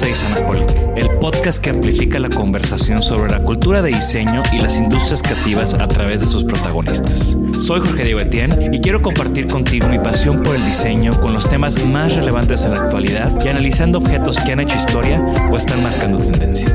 [0.00, 4.58] Bienvenidos a Isanaholic, el podcast que amplifica la conversación sobre la cultura de diseño y
[4.58, 7.36] las industrias creativas a través de sus protagonistas.
[7.58, 11.48] Soy Jorge Diego Etienne y quiero compartir contigo mi pasión por el diseño con los
[11.48, 15.82] temas más relevantes en la actualidad y analizando objetos que han hecho historia o están
[15.82, 16.68] marcando tendencia.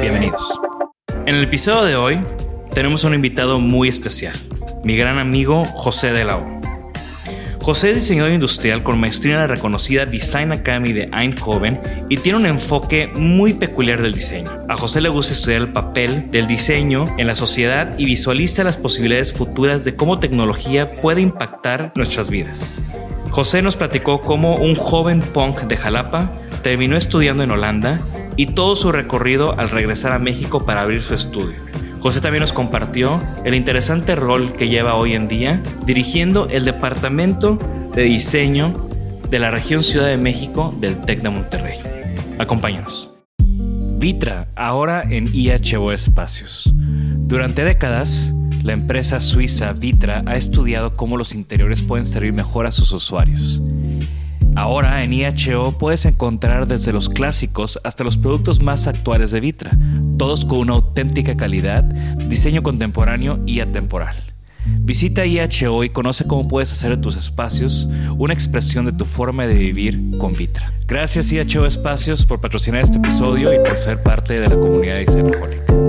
[0.00, 0.58] Bienvenidos.
[1.26, 2.20] En el episodio de hoy
[2.74, 4.36] tenemos un invitado muy especial,
[4.82, 6.65] mi gran amigo José de la O.
[7.66, 12.38] José es diseñador industrial con maestría en la reconocida Design Academy de Eindhoven y tiene
[12.38, 14.56] un enfoque muy peculiar del diseño.
[14.68, 18.76] A José le gusta estudiar el papel del diseño en la sociedad y visualiza las
[18.76, 22.80] posibilidades futuras de cómo tecnología puede impactar nuestras vidas.
[23.30, 26.30] José nos platicó cómo un joven punk de Jalapa
[26.62, 28.00] terminó estudiando en Holanda
[28.36, 31.56] y todo su recorrido al regresar a México para abrir su estudio.
[32.06, 37.58] José también nos compartió el interesante rol que lleva hoy en día dirigiendo el departamento
[37.96, 38.88] de diseño
[39.28, 41.80] de la región Ciudad de México del TEC de Monterrey.
[42.38, 43.12] Acompáñanos.
[43.96, 46.72] Vitra, ahora en IHO Espacios.
[47.24, 52.70] Durante décadas, la empresa suiza Vitra ha estudiado cómo los interiores pueden servir mejor a
[52.70, 53.60] sus usuarios.
[54.56, 59.76] Ahora en IHO puedes encontrar desde los clásicos hasta los productos más actuales de Vitra,
[60.16, 64.16] todos con una auténtica calidad, diseño contemporáneo y atemporal.
[64.64, 67.86] Visita IHO y conoce cómo puedes hacer de tus espacios
[68.16, 70.72] una expresión de tu forma de vivir con Vitra.
[70.88, 75.85] Gracias IHO Espacios por patrocinar este episodio y por ser parte de la comunidad de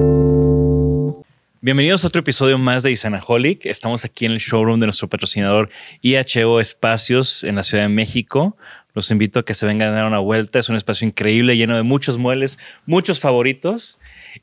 [1.59, 3.65] Bienvenidos a otro episodio más de Isanaholic.
[3.65, 5.71] Estamos aquí en el showroom de nuestro patrocinador
[6.03, 8.55] IHO Espacios en la Ciudad de México.
[8.93, 10.59] Los invito a que se vengan a dar una vuelta.
[10.59, 13.97] Es un espacio increíble, lleno de muchos muebles, muchos favoritos.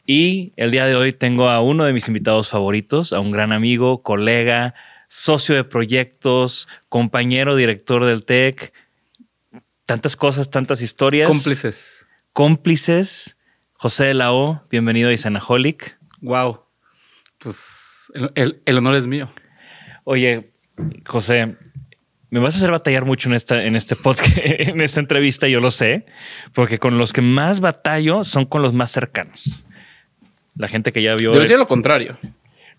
[0.05, 3.53] Y el día de hoy tengo a uno de mis invitados favoritos, a un gran
[3.53, 4.75] amigo, colega,
[5.07, 8.73] socio de proyectos, compañero, director del TEC.
[9.85, 11.31] Tantas cosas, tantas historias.
[11.31, 12.09] Cómplices.
[12.33, 13.37] Cómplices.
[13.75, 15.97] José de la O, bienvenido a Isanaholic.
[16.21, 16.64] Wow
[17.45, 19.33] pues el, honor es mío.
[20.05, 20.51] Oye,
[21.07, 21.57] José,
[22.31, 25.61] me vas a hacer batallar mucho en esta, en este podcast, en esta entrevista, yo
[25.61, 26.07] lo sé,
[26.55, 29.67] porque con los que más batallo son con los más cercanos.
[30.57, 31.33] La gente que ya vio.
[31.33, 32.19] Debe ser lo contrario.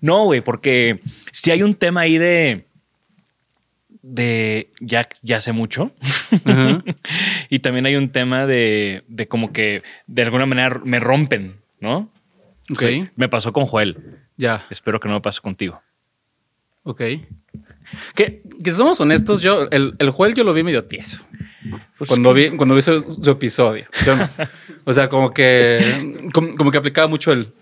[0.01, 2.65] No, güey, porque si hay un tema ahí de.
[4.01, 5.93] de ya, ya sé mucho.
[7.49, 12.11] y también hay un tema de, de como que de alguna manera me rompen, ¿no?
[12.71, 13.11] Ok.
[13.15, 14.24] me pasó con Joel.
[14.37, 14.65] Ya.
[14.69, 15.81] Espero que no me pase contigo.
[16.83, 17.01] Ok.
[18.15, 21.25] Que, que somos honestos, yo, el, el Joel yo lo vi medio tieso.
[21.97, 23.87] Pues cuando, vi, cuando vi su, episodio.
[24.85, 27.53] o sea, como que, como, que aplicaba mucho el.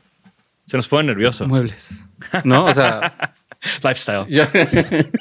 [0.65, 1.47] Se nos pone nervioso.
[1.47, 2.09] Muebles.
[2.43, 3.35] No, o sea.
[3.83, 4.25] Lifestyle.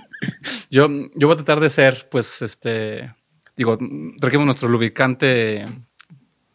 [0.71, 3.13] Yo, yo, voy a tratar de ser, pues, este.
[3.57, 3.79] Digo,
[4.19, 5.65] trajimos nuestro lubricante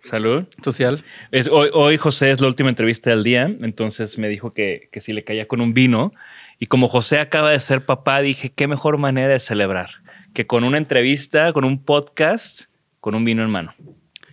[0.07, 0.45] Salud.
[0.63, 1.03] Social.
[1.31, 5.01] Es, hoy, hoy, José es la última entrevista del día, entonces me dijo que, que
[5.01, 6.13] si le caía con un vino
[6.59, 9.89] Y como José acaba de ser papá, dije, qué mejor manera de celebrar
[10.37, 12.65] que con una entrevista, con un podcast,
[12.99, 13.73] con un vino en mano.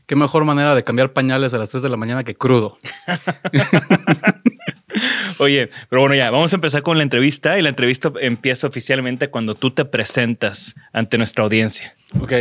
[0.07, 2.77] Qué mejor manera de cambiar pañales a las 3 de la mañana que crudo.
[5.39, 9.31] Oye, pero bueno, ya, vamos a empezar con la entrevista y la entrevista empieza oficialmente
[9.31, 11.95] cuando tú te presentas ante nuestra audiencia.
[12.21, 12.33] Ok.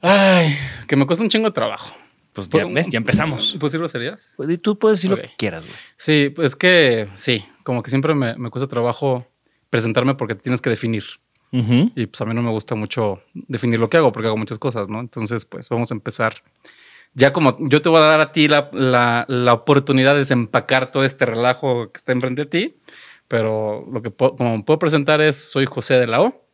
[0.00, 0.56] Ay,
[0.86, 1.94] que me cuesta un chingo de trabajo.
[2.32, 3.52] Pues ya ves, ya empezamos.
[3.58, 4.34] ¿Puedo decir groserías?
[4.36, 5.74] Pues, y tú puedes decir lo que quieras, güey.
[5.96, 9.26] Sí, pues que sí, como que siempre me, me cuesta trabajo
[9.70, 11.04] presentarme porque tienes que definir.
[11.52, 14.58] Y pues a mí no me gusta mucho definir lo que hago porque hago muchas
[14.58, 15.00] cosas, ¿no?
[15.00, 16.42] Entonces, pues vamos a empezar.
[17.14, 20.90] Ya como yo te voy a dar a ti la, la, la oportunidad de desempacar
[20.90, 22.76] todo este relajo que está enfrente de ti,
[23.26, 26.45] pero lo que como puedo presentar es, soy José de la O.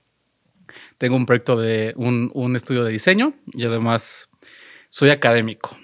[1.03, 4.31] Tengo un proyecto de un, un estudio de diseño y además
[4.89, 5.77] soy académico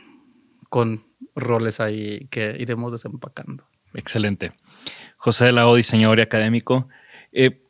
[0.69, 1.05] con
[1.35, 3.67] roles ahí que iremos desempacando.
[3.95, 4.53] Excelente.
[5.17, 6.89] José de la O, diseñador y académico.
[7.33, 7.61] Eh,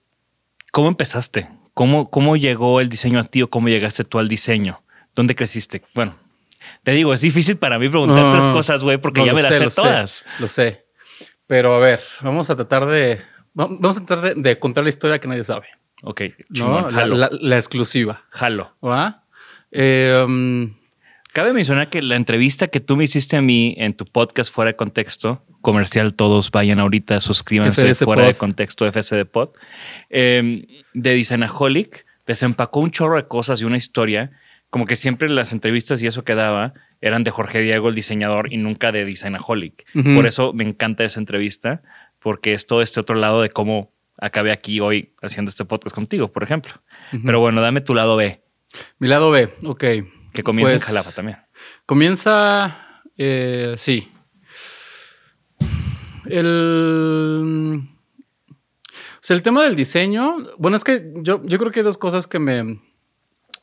[0.72, 1.48] ¿Cómo empezaste?
[1.72, 4.82] ¿Cómo, ¿Cómo llegó el diseño a ti o cómo llegaste tú al diseño?
[5.14, 5.80] ¿Dónde creciste?
[5.94, 6.18] Bueno,
[6.82, 9.70] te digo, es difícil para mí preguntar tres cosas, güey, porque ya me las sé,
[9.70, 10.26] todas.
[10.38, 10.84] lo sé.
[11.46, 13.22] Pero a ver, vamos a tratar de.
[13.54, 15.68] Vamos a tratar de, contar la historia que nadie sabe.
[16.02, 16.90] Ok, ¿no?
[16.90, 18.24] la, exclusiva.
[18.30, 18.76] Jalo.
[18.82, 19.24] ¿Va?
[19.72, 20.72] Eh, um,
[21.38, 24.72] Cabe mencionar que la entrevista que tú me hiciste a mí en tu podcast fuera
[24.72, 29.50] de contexto, comercial, todos vayan ahorita, suscríbanse fuera de contexto FSD Pod,
[30.10, 34.32] eh, de Designaholic, desempacó un chorro de cosas y una historia,
[34.70, 38.52] como que siempre las entrevistas y eso que daba eran de Jorge Diego, el diseñador,
[38.52, 39.86] y nunca de Designaholic.
[40.16, 41.82] Por eso me encanta esa entrevista,
[42.18, 46.32] porque es todo este otro lado de cómo acabé aquí hoy haciendo este podcast contigo,
[46.32, 46.72] por ejemplo.
[47.24, 48.42] Pero bueno, dame tu lado B.
[48.98, 49.84] Mi lado B, ok.
[50.34, 51.38] Que comienza en pues, Jalapa también.
[51.86, 54.12] Comienza, eh, sí.
[56.26, 57.88] El,
[58.50, 61.98] o sea, el tema del diseño, bueno, es que yo, yo creo que hay dos
[61.98, 62.80] cosas que me...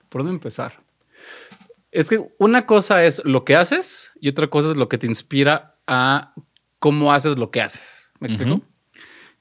[0.09, 0.83] ¿Por dónde empezar?
[1.91, 5.07] Es que una cosa es lo que haces y otra cosa es lo que te
[5.07, 6.33] inspira a
[6.79, 8.13] cómo haces lo que haces.
[8.19, 8.61] ¿Me explico?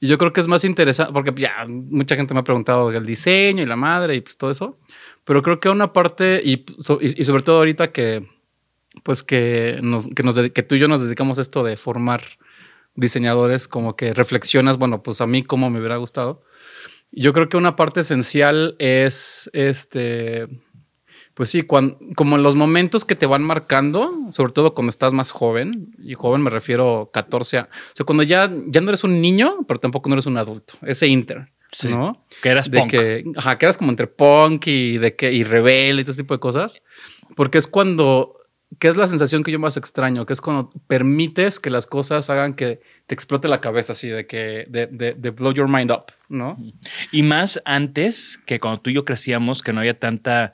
[0.04, 3.06] Y yo creo que es más interesante, porque ya mucha gente me ha preguntado el
[3.06, 4.78] diseño y la madre y pues todo eso.
[5.24, 6.66] Pero creo que una parte, y,
[7.00, 8.28] y, sobre todo ahorita que,
[9.02, 12.22] pues que, nos, que, nos, que tú y yo nos dedicamos a esto de formar
[12.94, 16.42] diseñadores, como que reflexionas, bueno, pues a mí cómo me hubiera gustado.
[17.10, 20.48] Yo creo que una parte esencial es este,
[21.34, 25.12] pues sí, cuando, como en los momentos que te van marcando, sobre todo cuando estás
[25.12, 29.04] más joven, y joven me refiero 14 a, o sea, cuando ya, ya no eres
[29.04, 31.48] un niño, pero tampoco no eres un adulto, ese inter.
[31.82, 32.25] ¿no?
[32.42, 36.02] Que eras de Que, ajá, que eras como entre punk y de que y rebelde
[36.02, 36.82] y todo ese tipo de cosas.
[37.34, 38.36] Porque es cuando,
[38.78, 42.31] que es la sensación que yo más extraño, que es cuando permites que las cosas
[42.31, 45.90] hagan que te explote la cabeza así, de que, de, de, de blow your mind
[45.90, 46.56] up, ¿no?
[47.10, 50.52] Y más antes que cuando tú y yo crecíamos, que no había tanta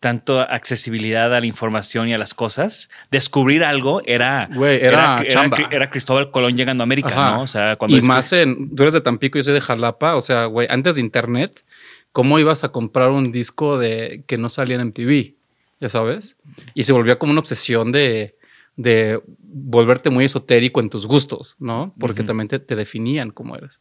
[0.00, 5.16] tanto accesibilidad a la información y a las cosas, descubrir algo era, era,
[5.70, 7.42] era, Cristóbal Colón llegando a América, ¿no?
[7.42, 10.16] O sea, cuando y más en, tú eres de Tampico y yo soy de Jalapa,
[10.16, 11.64] o sea, güey, antes de internet,
[12.12, 15.34] ¿cómo ibas a comprar un disco de que no salía en MTV?
[15.80, 16.36] Ya sabes.
[16.74, 18.36] Y se volvía como una obsesión de,
[18.76, 21.94] de volverte muy esotérico en tus gustos, ¿no?
[21.98, 23.80] Porque también te, te, definían como eres.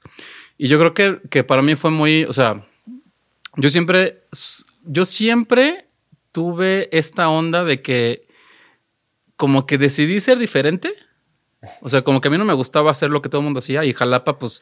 [0.57, 2.65] Y yo creo que, que para mí fue muy, o sea,
[3.57, 4.23] yo siempre,
[4.85, 5.85] yo siempre
[6.35, 8.27] tuve esta onda de que
[9.37, 10.93] como que decidí ser diferente.
[11.79, 13.59] O sea, como que a mí no me gustaba hacer lo que todo el mundo
[13.59, 14.61] hacía y Jalapa, pues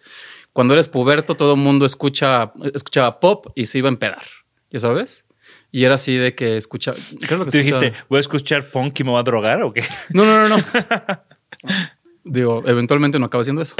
[0.53, 4.23] cuando eres puberto todo el mundo escucha, escuchaba pop y se iba a empedar,
[4.69, 5.25] ¿ya sabes?
[5.71, 6.95] Y era así de que escuchaba...
[7.27, 7.91] ¿Qué lo que dijiste?
[8.07, 9.83] ¿Voy a escuchar punk y me voy a drogar o qué?
[10.11, 10.63] No, no, no, no.
[12.23, 13.75] Digo, eventualmente no acaba haciendo eso.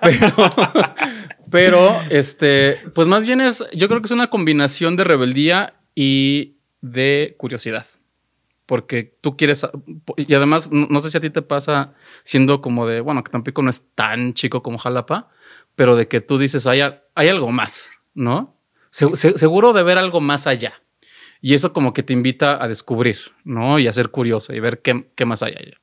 [0.00, 0.30] Pero,
[1.50, 6.61] pero, este, pues más bien es, yo creo que es una combinación de rebeldía y
[6.82, 7.86] de curiosidad.
[8.66, 9.66] Porque tú quieres,
[10.16, 13.62] y además no, sé si a ti te pasa siendo como de, bueno, que Tampico
[13.62, 15.30] no es tan chico como Jalapa,
[15.74, 16.80] pero de que tú dices, hay,
[17.14, 18.58] hay algo más, ¿no?
[18.90, 20.74] seguro de ver algo más allá.
[21.40, 23.78] Y eso como que te invita a descubrir, ¿no?
[23.78, 25.80] Y a ser curioso y ver qué, qué más hay allá.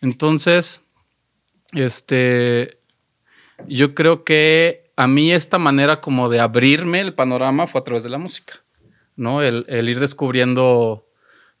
[0.00, 0.82] Entonces,
[1.72, 2.80] este,
[3.68, 8.02] yo creo que a mí esta manera como de abrirme el panorama fue a través
[8.02, 8.62] de la música.
[9.20, 9.42] ¿No?
[9.42, 11.08] El, ir descubriendo,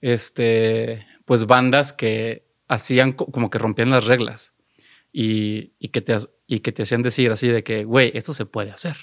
[0.00, 4.54] este, pues bandas que hacían como que rompían las reglas
[5.12, 8.70] y, que te, y que te hacían decir así de que, güey, esto se puede
[8.70, 8.96] hacer.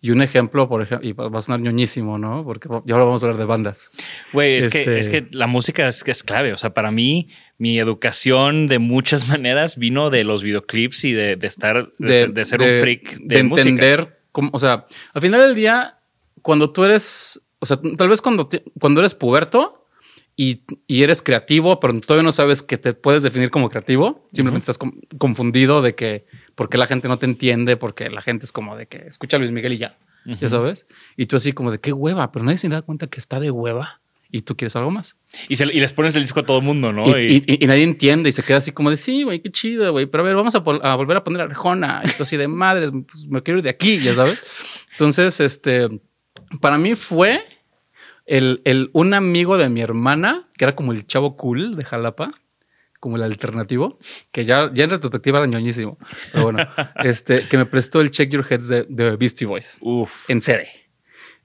[0.00, 2.44] Y un ejemplo, por ejemplo, y va a sonar ñoñísimo, ¿no?
[2.44, 3.90] Porque ya ahora vamos a hablar de bandas.
[4.34, 6.52] Güey, es, que, Este- es que la música es, que es clave.
[6.52, 11.36] O sea, para mí, mi educación de muchas maneras vino de los videoclips y de,
[11.36, 13.68] de estar, de, ser, de ser un freak de, de música.
[13.68, 16.00] entender cómo, o sea, al final del día,
[16.42, 19.86] cuando tú eres, o sea, tal vez cuando, te- cuando eres puberto
[20.36, 24.62] y, y eres creativo, pero todavía no sabes que te puedes definir como creativo, simplemente
[24.64, 28.52] estás com- confundido de que porque la gente no te entiende, porque la gente es
[28.52, 29.96] como de que escucha a Luis Miguel y ya,
[30.40, 33.18] ya sabes, y tú así como de qué hueva, pero nadie se da cuenta que
[33.20, 35.14] está de hueva y tú quieres algo más.
[35.48, 37.04] Y, se- y les pones el disco a todo el mundo, ¿no?
[37.22, 39.92] Y, y- y nadie entiende y se queda así como de sí, güey, qué chido,
[39.92, 40.06] güey.
[40.06, 42.00] Pero a ver, vamos a, a volver a poner Arjona.
[42.02, 44.42] Esto así de madres, pues, me quiero ir de aquí, ya sabes.
[44.92, 45.88] Entonces, este,
[46.60, 47.44] para mí fue
[48.26, 52.32] el, el- un amigo de mi hermana, que era como el chavo cool de Jalapa,
[53.00, 53.98] como el alternativo,
[54.32, 55.98] que ya, ya en retrospectiva era ñoñísimo.
[56.32, 56.66] Pero bueno,
[57.04, 60.28] este, que me prestó el Check Your Heads de, de Beastie Boys Uf.
[60.30, 60.66] en CD.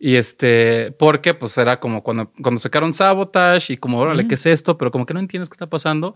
[0.02, 4.46] Y este, porque pues era como cuando, cuando sacaron Sabotage y como, órale, ¿qué es
[4.46, 4.78] esto?
[4.78, 6.16] Pero como que no entiendes qué está pasando.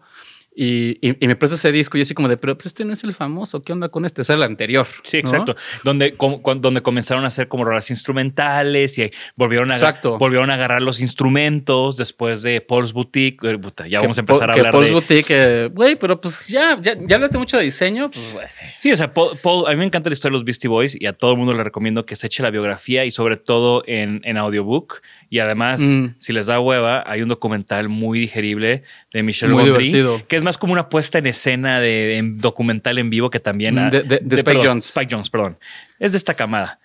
[0.55, 2.93] Y, y- y me presta ese disco y así como de, pero pues este no
[2.93, 4.21] es el famoso, ¿qué onda con este?
[4.21, 4.85] Es el anterior.
[5.03, 5.19] Sí, ¿no?
[5.21, 5.55] exacto.
[5.83, 6.15] Donde,
[6.59, 10.17] donde comenzaron a hacer como rolas instrumentales y volvieron a, Exacto.
[10.17, 13.43] volvieron a agarrar los instrumentos después de Paul's Boutique.
[13.49, 14.93] Eh, puta, ya Que vamos a empezar a hablar Paul's de...
[14.93, 18.65] Boutique, eh, güey, pero pues ya, ya, ya hablaste mucho de diseño, pues sí.
[18.75, 20.95] Sí, o sea, Paul, Paul- a mí me encanta la historia de los Beastie Boys
[20.99, 23.83] y a todo el mundo le recomiendo que se eche la biografía y sobre todo
[23.87, 25.01] en, en audiobook.
[25.33, 26.13] Y además, Mm.
[26.19, 30.27] si les da hueva, hay un documental muy digerible de Michelle Muy Gondry, divertido.
[30.27, 33.73] que es más como una puesta en escena de, en documental en vivo que también...
[33.73, 34.85] Mm, ha- de- de- de Spike perdón, Jones.
[34.85, 35.57] Spike Jones, perdón.
[35.97, 36.77] Es de esta camada.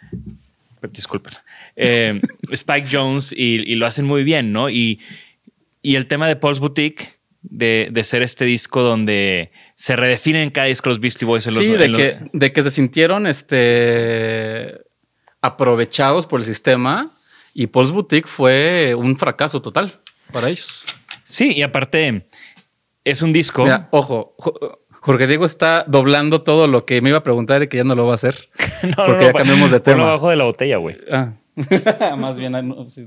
[0.92, 1.34] Disculpen.
[1.76, 2.18] Eh,
[2.52, 4.70] Spike Jones y, y lo hacen muy bien, ¿no?
[4.70, 4.98] Y,
[5.82, 10.68] y el tema de Paul's Boutique, de, de ser este disco donde se redefinen cada
[10.68, 13.26] disco los Beastie Boys en los Sí, de en los- que, de que se sintieron
[13.26, 14.78] este,
[15.42, 17.10] aprovechados por el sistema
[17.60, 20.00] y Paul's Boutique fue un fracaso total
[20.32, 20.84] para ellos.
[21.24, 22.28] Sí, y aparte
[23.04, 23.64] es un disco.
[23.64, 27.66] Mira, ojo, Jo- Jorge Diego está doblando todo lo que me iba a preguntar y
[27.68, 28.48] que ya no lo va a hacer.
[28.96, 30.04] No, porque ya cambiamos de tema.
[30.04, 30.96] abajo de la botella, güey.
[31.10, 31.32] Ah.
[32.16, 33.06] Más bien, no, sí,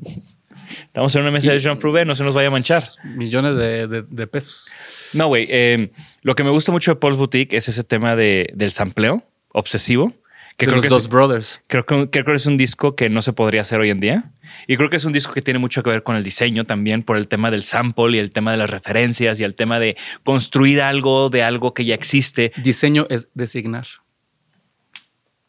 [0.83, 2.83] Estamos en una mesa de Jean Prouvé, no se nos vaya a manchar.
[3.15, 4.73] millones de, de- de pesos.
[5.13, 5.47] No, güey.
[5.49, 5.91] eh,
[6.23, 10.13] lo que me gusta mucho de Paul's Boutique es ese tema de, del sampleo obsesivo.
[10.57, 11.61] Que de creo los que, dos es, brothers.
[11.67, 14.31] creo, que, creo que es un disco que no se podría hacer hoy en día.
[14.67, 17.03] Y creo que es un disco que tiene mucho que ver con el diseño también,
[17.03, 19.97] por el tema del sample y el tema de las referencias y el tema de
[20.23, 22.51] construir algo de algo que ya existe.
[22.61, 23.87] Diseño es designar.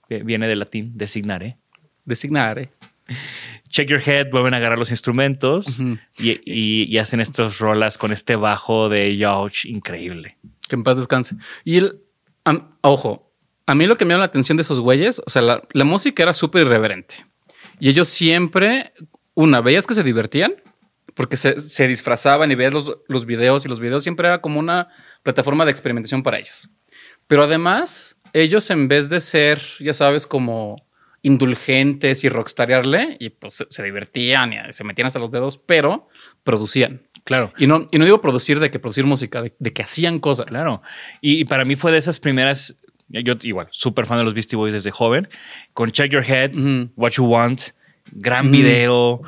[0.09, 1.57] Viene del latín, designare.
[2.05, 2.71] Designar, ¿eh?
[3.69, 5.81] Check Your Head, vuelven a agarrar los instrumentos
[6.19, 10.37] y, y- y hacen estas rolas con este bajo de Yauch increíble.
[10.69, 11.37] Que en paz descanse.
[11.65, 12.01] Y el,
[12.83, 13.32] ojo,
[13.67, 15.85] a mí lo que me llama la atención de esos güeyes, o sea, la, la
[15.85, 17.27] música era súper irreverente.
[17.79, 18.93] Y ellos siempre,
[19.35, 20.55] una, veías que se divertían
[21.15, 24.59] porque se, se disfrazaban y veías los, los videos y los videos siempre era como
[24.59, 24.89] una
[25.23, 26.71] plataforma de experimentación para ellos.
[27.27, 30.87] Pero además, ellos en vez de ser, ya sabes, como
[31.23, 36.09] indulgentes y rockstarearle, y pues se, se divertían y se metían hasta los dedos, pero
[36.43, 37.07] producían.
[37.25, 37.53] Claro.
[37.57, 40.47] Y no, y no digo producir de que producir música, de, de que hacían cosas.
[40.47, 40.83] Claro.
[41.21, 42.79] Y, y para mí fue de esas primeras.
[43.13, 45.29] Yo, igual, súper fan de los Beastie Boys desde joven.
[45.75, 46.53] Con Check Your Head.
[46.97, 47.61] What You Want,
[48.13, 49.21] gran video.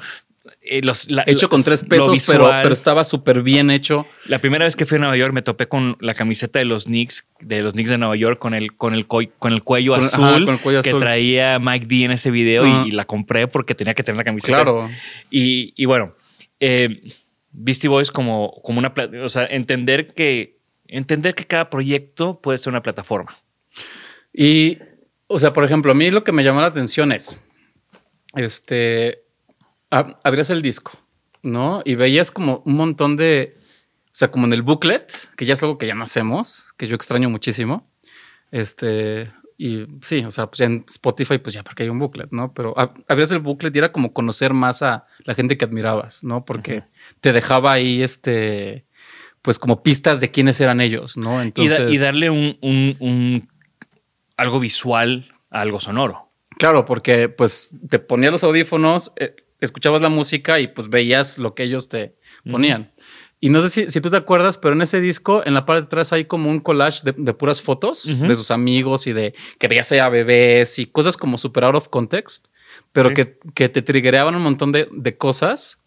[0.62, 4.06] eh, los, la- Hecho con tres pesos, pero, estaba súper bien hecho.
[4.26, 6.84] La primera vez que fui a Nueva York me topé con la camiseta de los
[6.84, 9.92] Knicks, de los Knicks de Nueva York, con el, con el, coi- con el cuello
[9.92, 11.00] Con- azul ajá, con el cuello que azul.
[11.00, 14.24] traía Mike D en ese video y, y la compré porque tenía que tener la
[14.24, 14.54] camiseta.
[14.62, 14.88] Claro.
[15.30, 16.14] Y, y bueno,
[16.60, 17.02] eh,
[17.52, 22.70] Beastie Boys como, como una, o sea, entender que, entender que cada proyecto puede ser
[22.72, 23.36] una plataforma.
[24.36, 24.78] Y,
[25.28, 27.40] o sea, por ejemplo, a mí lo que me llamó la atención es,
[28.34, 29.22] este,
[29.90, 30.92] ab- abrías el disco,
[31.42, 31.82] ¿no?
[31.84, 33.56] Y veías como un montón de,
[34.06, 36.86] o sea, como en el booklet, que ya es algo que ya no hacemos, que
[36.86, 37.90] yo extraño muchísimo.
[38.50, 42.30] Este, y sí, o sea, pues ya en Spotify, pues ya porque hay un booklet,
[42.32, 42.52] ¿no?
[42.54, 46.24] Pero ab- abrías el booklet y era como conocer más a la gente que admirabas,
[46.24, 46.44] ¿no?
[46.44, 46.84] Porque
[47.20, 48.86] te dejaba ahí, este,
[49.42, 51.40] pues como pistas de quiénes eran ellos, ¿no?
[51.42, 53.48] Y, Entonces, da- y darle un, un- un-
[54.36, 56.30] algo visual a algo sonoro.
[56.58, 61.54] Claro, porque pues te ponías los audífonos, eh, escuchabas la música y pues veías lo
[61.54, 62.14] que ellos te
[62.50, 62.92] ponían.
[63.40, 65.82] Y no sé si, si tú te acuerdas, pero en ese disco, en la parte
[65.82, 69.34] de atrás hay como un collage de, de puras fotos de sus amigos y de
[69.58, 72.48] que veías a bebés y cosas como super out of context,
[72.92, 73.14] pero Sí.
[73.16, 75.82] que, que te triggereaban un montón de, de cosas.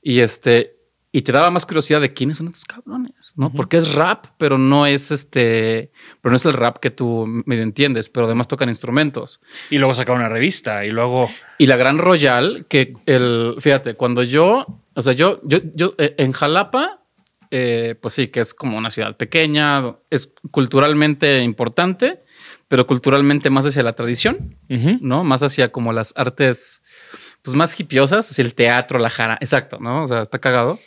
[0.00, 0.73] Y este,
[1.16, 3.52] y te daba más curiosidad de quiénes son estos cabrones, ¿no?
[3.52, 7.62] Porque es rap, pero no es este, pero no es el rap que tú medio
[7.62, 9.40] entiendes, pero además tocan instrumentos.
[9.70, 11.30] Y luego sacaron una revista y luego...
[11.56, 16.16] Y la Gran Royal, que el, fíjate, cuando yo, o sea, yo, yo, yo eh,
[16.18, 17.04] en Jalapa,
[17.52, 22.24] eh, pues sí, que es como una ciudad pequeña, es culturalmente importante,
[22.66, 24.56] pero culturalmente más hacia la tradición.
[25.00, 25.22] ¿no?
[25.22, 26.82] Más hacia como las artes,
[27.42, 30.02] pues más hipiosas, hacia el teatro, la jara, exacto, ¿no?
[30.02, 30.80] O sea, está cagado.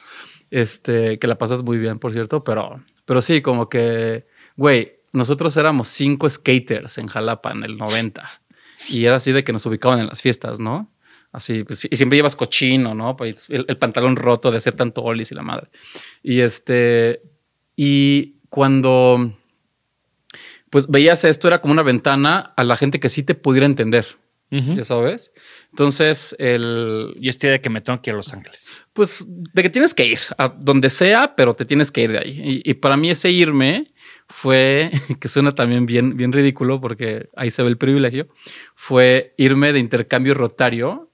[0.49, 4.25] Este, que la pasas muy bien, por cierto, pero, pero sí, como que,
[4.55, 8.25] güey, nosotros éramos cinco skaters en Jalapa en el 90
[8.89, 10.91] y era así de que nos ubicaban en las fiestas, ¿no?
[11.31, 13.15] Así, pues, y siempre llevas cochino, ¿no?
[13.17, 15.69] Pues, el, el pantalón roto de hacer tanto olis y la madre.
[16.23, 17.21] Y este,
[17.75, 19.33] y cuando
[20.69, 24.05] pues veías esto, era como una ventana a la gente que sí te pudiera entender,
[24.51, 24.75] Ujú.
[24.75, 25.31] ya sabes.
[25.71, 28.77] Entonces, el, Y esta idea de que me tengo que ir a Los Ángeles.
[28.93, 32.19] pues de que tienes que ir a donde sea, pero te tienes que ir de
[32.19, 32.61] ahí.
[32.65, 33.93] Y, y para mí ese irme
[34.29, 34.89] fue,
[35.19, 38.27] que suena también bien, bien ridículo porque ahí se ve el privilegio,
[38.75, 41.11] fue irme de intercambio rotario,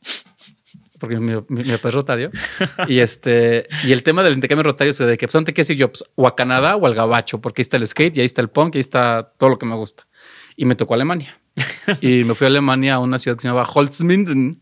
[1.00, 2.32] porque mi, mi- mi papá es rotario,
[2.88, 5.78] y este, y el tema del intercambio rotario es de que, pues, ¿dónde quieres ir
[5.78, 5.92] yo?
[5.92, 8.42] Pues, o a Canadá o al Gabacho, porque ahí está el skate y ahí está
[8.42, 10.08] el punk y ahí está todo lo que me gusta.
[10.56, 11.40] Y me tocó Alemania.
[12.02, 14.54] y me fui a Alemania a una ciudad que se llamaba Holzminden,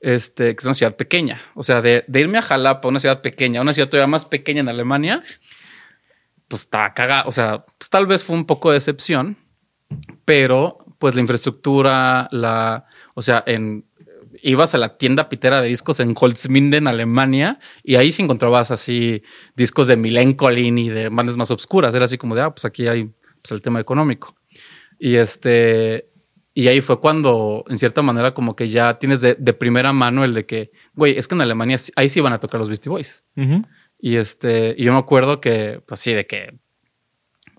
[0.00, 1.40] este, que es una ciudad pequeña.
[1.54, 4.60] O sea, de, de irme a Jalapa, una ciudad pequeña, una ciudad todavía más pequeña
[4.60, 5.22] en Alemania,
[6.48, 7.24] pues está cagada.
[7.26, 9.36] O sea, pues tal vez fue un poco de decepción,
[10.24, 13.84] pero pues la infraestructura, la, o sea, en
[14.42, 19.22] ibas a la tienda pitera de discos en Holzminden, Alemania, y ahí sí encontrabas así
[19.56, 21.94] discos de Milencolin y de bandas más obscuras.
[21.94, 24.36] Era así como de, ah, pues aquí hay pues, el tema económico.
[24.98, 26.10] Y este,
[26.58, 30.24] y ahí fue cuando, en cierta manera, como que ya tienes de, de primera mano
[30.24, 32.88] el de que, güey, es que en Alemania ahí sí van a tocar los Beastie
[32.88, 33.24] Boys.
[33.98, 36.58] Y este, y yo me acuerdo que, pues sí, de que,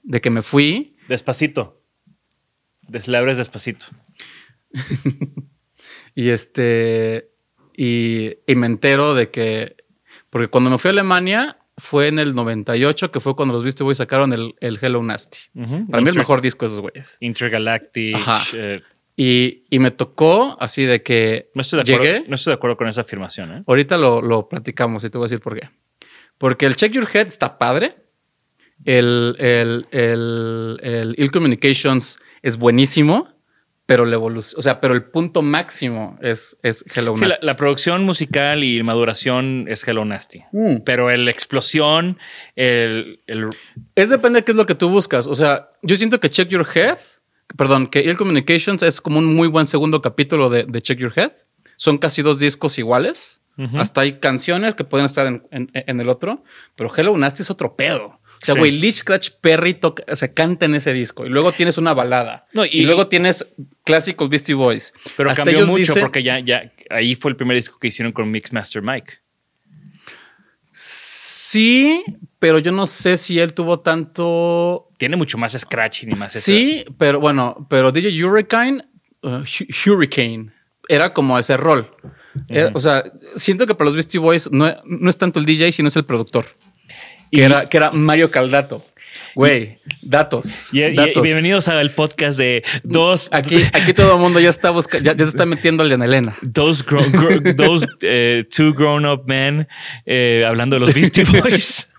[0.02, 0.98] de que me fui.
[1.08, 1.80] Despacito.
[2.82, 3.86] Deslabres despacito.
[6.16, 7.30] Y este,
[7.76, 9.78] y, y me entero de que,
[10.32, 13.84] porque cuando me fui a Alemania fue en el 98, que fue cuando los Beastie
[13.84, 15.38] Boys sacaron el, el Hello Nasty.
[15.56, 15.68] Ujú.
[15.88, 17.18] Para mí el Inter- mejor disco de esos güeyes.
[17.20, 18.18] Intergalactic.
[18.54, 18.82] Eh,
[19.20, 22.30] Y, y me tocó así de que no, estoy de acuerdo, llegué.
[22.30, 23.52] no estoy de acuerdo con esa afirmación.
[23.52, 23.64] ¿eh?
[23.66, 25.70] Ahorita lo, lo platicamos y te voy a decir por qué.
[26.38, 27.96] Porque el Check Your Head está padre.
[28.86, 33.28] El, el, el, el Ill Communications es buenísimo,
[33.88, 37.46] pero la evolución, o sea, pero el punto máximo es, es Hello Sí, la, Nasty.
[37.48, 40.44] la producción musical y maduración es Hello Nasty.
[40.52, 40.82] Mm.
[40.86, 42.20] Pero la explosión,
[42.56, 43.50] el, el-
[43.96, 45.26] Es depende de qué es lo que tú buscas.
[45.26, 46.98] O sea, yo siento que Check Your Head,
[47.56, 51.14] perdón, que Ill Communications es como un muy buen segundo capítulo de, de Check Your
[51.16, 51.32] Head.
[51.78, 53.42] Son casi dos discos iguales.
[53.74, 56.44] Hasta hay canciones que pueden estar en, en- en el otro,
[56.76, 58.17] pero Hello Nasty es otro pedo.
[58.42, 58.60] O sea, Sí.
[58.60, 61.94] güey, Lee Scratch Perry toca, o sea, canta en ese disco y luego tienes una
[61.94, 63.46] balada No, y, y- luego tienes
[63.84, 64.94] clásicos Beastie Boys.
[65.16, 68.12] pero Hasta cambió mucho dicen- porque ya, ya ahí fue el primer disco que hicieron
[68.14, 69.14] con Mixmaster Mike.
[70.72, 72.04] Sí,
[72.40, 76.86] pero yo no sé si él tuvo tanto Tiene mucho más scratching y más Sí,
[76.98, 78.84] pero bueno, pero DJ Hurricane,
[79.24, 80.52] uh, Hu- Hurricane,
[80.90, 81.92] era como ese rol.
[82.50, 83.04] Era- o sea,
[83.36, 86.06] siento que para los Beastie Boys no, no es tanto el DJ, sino es el
[86.06, 86.46] productor.
[87.32, 88.86] Que, era, que era Mario Caldato.
[89.36, 90.74] Güey, datos.
[90.74, 94.72] Y, y- y bienvenidos al podcast de dos, Aquí, aquí todo el mundo ya está
[94.72, 96.36] buscando, ya, ya se está metiendo a Elena.
[96.42, 99.68] dos, gro- gro- dos, eh, two grown up men
[100.06, 101.90] eh, hablando de los Beastie Boys.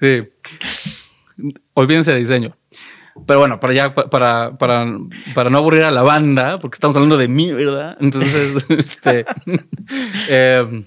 [0.00, 0.22] Sí.
[1.74, 2.56] Olvídense de diseño.
[3.26, 4.86] Pero bueno, para ya, pa- para, para,
[5.34, 7.96] para no aburrir a la banda, porque estamos hablando de mí, ¿verdad?
[8.00, 9.24] Entonces, este,
[10.28, 10.84] eh,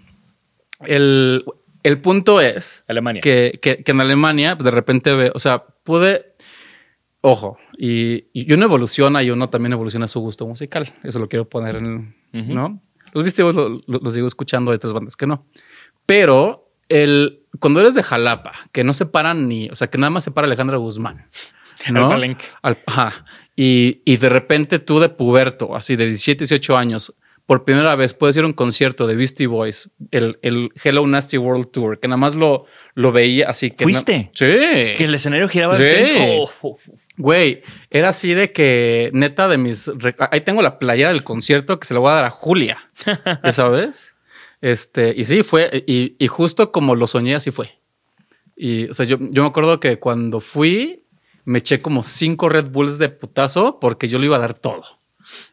[0.87, 1.45] el,
[1.87, 3.21] el punto es Alemania.
[3.21, 6.33] que, que, que en Alemania, pues de repente ve, o sea, pude,
[7.21, 10.93] ojo, y, y uno evoluciona y uno también evoluciona su gusto musical.
[11.03, 12.81] Eso lo quiero poner en, ¿no?
[13.13, 15.47] Los lo- lo- los sigo escuchando de otras bandas que no.
[16.05, 20.09] Pero el, cuando eres de Jalapa, que no se paran ni, o sea, que nada
[20.09, 21.25] más se para Alejandra Guzmán.
[21.91, 22.03] ¿no?
[22.05, 22.45] Al palenque.
[22.61, 23.25] Al- ajá.
[23.55, 28.13] Y, y de repente tú de puberto, así de 17, 18 años, por primera vez
[28.13, 32.07] puedes ir a un concierto de Beastie Boys, el, el Hello Nasty World Tour, que
[32.07, 33.83] nada más lo, lo veía así que.
[33.83, 34.31] ¿Fuiste?
[34.33, 34.45] sí.
[34.45, 35.83] Que el escenario giraba Sí.
[35.89, 36.51] centro.
[36.61, 36.77] Oh,
[37.17, 39.89] Güey, era así de que neta de mis.
[40.31, 42.89] Ahí tengo la playera del concierto que se la voy a dar a Julia.
[43.43, 44.15] ¿Ya sabes?
[44.59, 45.83] Este, y sí, fue.
[45.87, 47.79] Y, y justo como lo soñé, así fue.
[48.57, 51.05] Y, o sea, yo, yo me acuerdo que cuando fui,
[51.45, 54.83] me eché como cinco Red Bulls de putazo porque yo le iba a dar todo.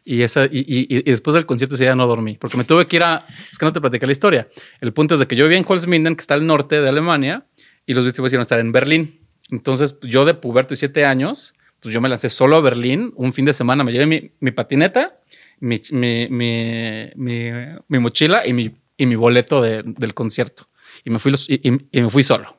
[0.05, 2.87] Y, esa, y, y, y después del concierto ese día no dormí, porque me tuve
[2.87, 3.25] que ir a...
[3.51, 4.47] Es que no te platicé la historia.
[4.81, 7.45] El punto es de que yo vivía en Holzminden, que está al norte de Alemania,
[7.85, 9.19] y los Beastie Boys iban a estar en Berlín.
[9.49, 13.11] Entonces, yo de puberto y siete años, pues yo me lancé solo a Berlín.
[13.15, 15.19] Un fin de semana me llevé mi, mi patineta,
[15.59, 20.69] mi, mi, mi, mochila y mi, y mi boleto de- del concierto.
[21.03, 22.57] Y me fui, los, y, y- y me fui solo.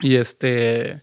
[0.00, 1.02] Y este...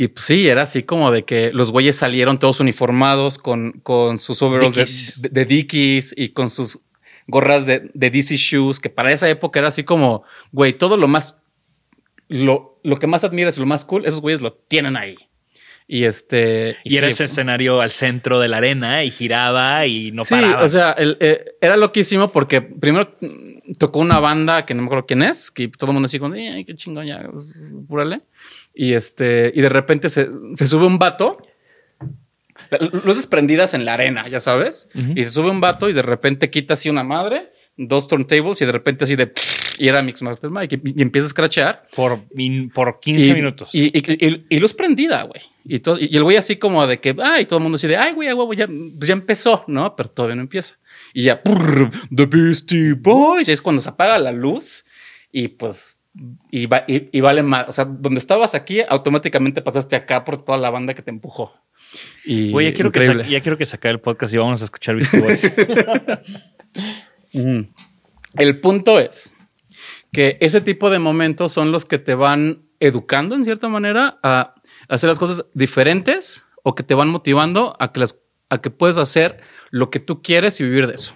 [0.00, 4.18] Y pues sí, era así como de que los güeyes salieron todos uniformados con, con
[4.18, 5.20] sus overalls de, Dickies.
[5.20, 6.80] de, de Dickies y con sus
[7.26, 11.06] gorras de, de DC Shoes, que para esa época era así como, güey, todo lo
[11.06, 11.42] más,
[12.28, 15.18] lo, lo que más admiras y lo más cool, esos güeyes lo tienen ahí.
[15.86, 16.78] Y este...
[16.82, 20.34] Y era sí, ese escenario al centro de la arena y giraba y no Sí,
[20.34, 20.64] paraba.
[20.64, 23.18] o sea, el, eh, era loquísimo porque primero
[23.76, 26.32] tocó una banda que no me acuerdo quién es, que todo el mundo así con,
[26.32, 27.28] ay, qué chingón, ya,
[27.86, 28.22] púrale.
[28.82, 31.36] Y este, y de repente se, se sube un vato,
[33.04, 36.48] luces prendidas en la arena, ya sabes, y se sube un vato y de repente
[36.48, 39.32] quita así una madre, dos turntables y de repente así de,
[39.78, 41.86] y era Mix Master Mike y, y empieza a escrachar.
[41.94, 43.70] por, min- por 15 Y- minutos.
[43.74, 43.90] Y,
[44.48, 45.42] y- luz prendida, güey.
[45.64, 47.96] Y, todo, y el güey así como de que, ay, todo el mundo así de,
[47.98, 49.94] ay, güey, a huevo, ya, pues ya empezó, ¿no?
[49.94, 50.76] Pero todavía no empieza.
[51.12, 53.48] Y ya, The Beastie Boys.
[53.48, 54.84] Y es cuando se apaga la luz
[55.32, 55.98] y pues,
[56.50, 57.68] y, va- y- y vale más.
[57.68, 61.52] O sea, donde estabas aquí, automáticamente pasaste acá por toda la banda que te empujó.
[62.24, 63.28] Y Oye, ya quiero, que increíble.
[63.30, 65.52] ya quiero que sacar el podcast y vamos a escuchar Beastie Boys.
[67.34, 67.68] Ujú.
[68.36, 69.32] El punto es
[70.12, 74.54] que ese tipo de momentos son los que te van educando en cierta manera a
[74.88, 78.98] hacer las cosas diferentes o que te van motivando a que, las, a que puedes
[78.98, 81.14] hacer lo que tú quieres y vivir de eso.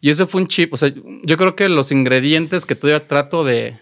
[0.00, 0.72] Y ese fue un chip.
[0.72, 0.92] O sea,
[1.24, 3.78] yo creo que los ingredientes que todavía trato de,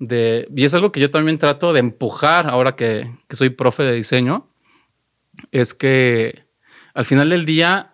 [0.00, 3.94] y es algo que yo también trato de empujar ahora que, que soy profe de
[3.94, 4.48] diseño,
[5.52, 6.44] es que
[6.94, 7.92] al final del día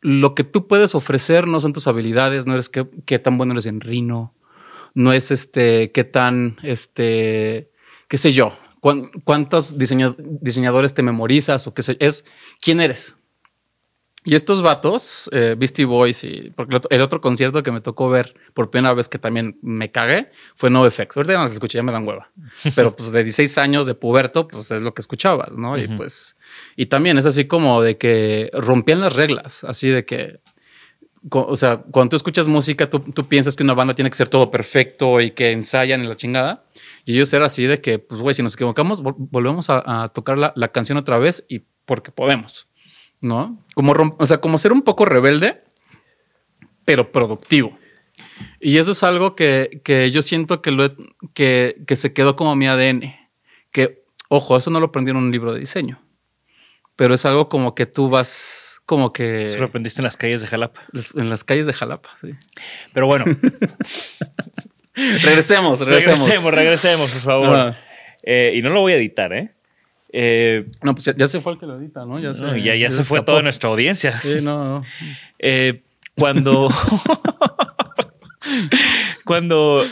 [0.00, 3.52] lo que tú puedes ofrecer no son tus habilidades, no eres qué, qué tan bueno
[3.52, 4.34] eres en Rhino,
[4.94, 7.70] no es este, qué tan, este,
[8.08, 12.24] qué sé yo, cuán- cuántos diseña- diseñadores te memorizas o qué sé, es
[12.60, 13.16] quién eres.
[14.24, 18.34] Y estos vatos, eh, Beastie Boys, y porque el otro, concierto que me tocó ver
[18.54, 21.16] por primera vez que también me cagué fue NoFX.
[21.16, 22.30] Ahorita ya no los escuché, ya me dan hueva.
[22.76, 25.76] Pero pues de 16 años de puberto, pues es lo que escuchabas, ¿no?
[25.76, 26.36] Y pues,
[26.76, 30.40] y también es así como de que rompían las reglas, así de que,
[31.30, 34.28] o sea, cuando tú escuchas música, tú, tú piensas que una banda tiene que ser
[34.28, 36.64] todo perfecto y que ensayan en la chingada.
[37.04, 40.08] Y ellos eran así de que, pues, güey, si nos equivocamos, vol- volvemos a, a
[40.08, 42.68] tocar la, la canción otra vez y porque podemos.
[43.22, 43.64] ¿No?
[43.74, 45.62] Como, o sea, como ser un poco rebelde,
[46.84, 47.78] pero productivo.
[48.60, 50.96] Y eso es algo que, que yo siento que, lo he-
[51.32, 53.14] que, que se quedó como mi ADN.
[53.70, 56.02] Que, ojo, eso no lo aprendí en un libro de diseño,
[56.94, 60.42] pero es algo como que tú vas, como que Eso lo aprendiste en las calles
[60.42, 60.82] de Jalapa.
[61.16, 62.10] en las calles de Jalapa.
[62.20, 62.32] Sí.
[62.92, 63.24] Pero bueno,
[64.94, 66.20] Regresemos, regresemos.
[66.20, 67.74] regresemos, regresemos, por favor.
[68.22, 69.54] Eh, y no lo voy a editar, ¿eh?
[70.12, 72.18] Eh, No, pues ya, ya se fue el que lo edita, ¿no?
[72.18, 74.18] Ya se, ya, ya se fue toda nuestra audiencia.
[74.18, 74.84] Sí, no, no.
[75.38, 75.82] Eh,
[76.14, 76.68] cuando,
[79.24, 79.84] cuando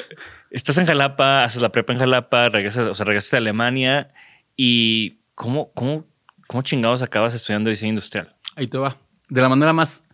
[0.50, 4.08] estás en Jalapa, haces la prepa en Jalapa, regresas, o sea, regresas a Alemania
[4.56, 6.04] y ¿cómo, cómo,
[6.46, 8.34] cómo chingados acabas estudiando diseño industrial?
[8.56, 8.96] Ahí te va.
[9.28, 10.04] De la manera más,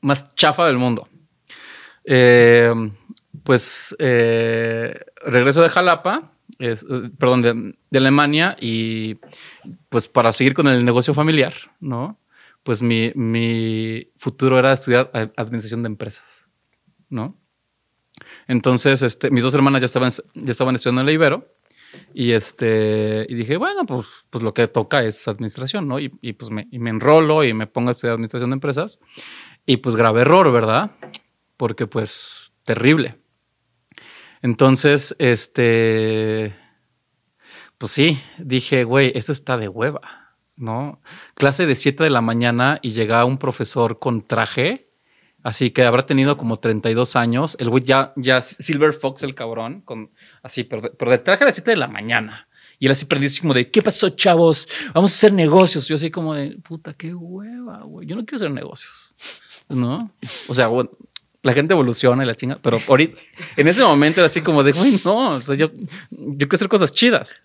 [0.00, 1.08] más chafa del mundo.
[2.04, 2.72] Eh,
[3.42, 6.32] pues eh, regreso de Jalapa,
[6.72, 9.16] eh, perdón, de, Alemania y
[9.88, 12.18] pues para seguir con el negocio familiar, ¿no?
[12.62, 16.48] Pues mi, mi futuro era estudiar administración de empresas,
[17.10, 17.38] ¿no?
[18.46, 21.54] Entonces, este, mis dos hermanas ya estaban, ya estaban estudiando en la Ibero
[22.12, 26.00] y este, y dije, bueno, pues, pues lo que toca es administración, ¿no?
[26.00, 28.98] Y, y pues me, y me enrolo y me pongo a estudiar administración de empresas.
[29.66, 30.92] Y pues grave error, ¿verdad?
[31.56, 33.18] Porque pues terrible.
[34.44, 36.54] Entonces, este,
[37.78, 41.00] pues sí, dije, güey, eso está de hueva, ¿no?
[41.34, 44.90] Clase de 7 de la mañana y llega un profesor con traje,
[45.42, 47.56] así que habrá tenido como 32 años.
[47.58, 50.10] El güey ya, ya Silver Fox, el cabrón, con
[50.42, 52.46] así, pero pero de traje a las 7 de la mañana.
[52.78, 54.68] Y él así perdido, así como de, ¿qué pasó, chavos?
[54.92, 55.88] Vamos a hacer negocios.
[55.88, 58.06] Yo así como de, puta, qué hueva, güey.
[58.06, 59.14] Yo no quiero hacer negocios,
[59.70, 60.14] ¿no?
[60.48, 60.90] O sea, bueno,
[61.44, 63.18] la gente evoluciona y la chinga, pero ahorita,
[63.56, 65.72] en ese momento era así como de, güey, no, o sea, yo,
[66.10, 67.36] yo quiero hacer cosas chidas.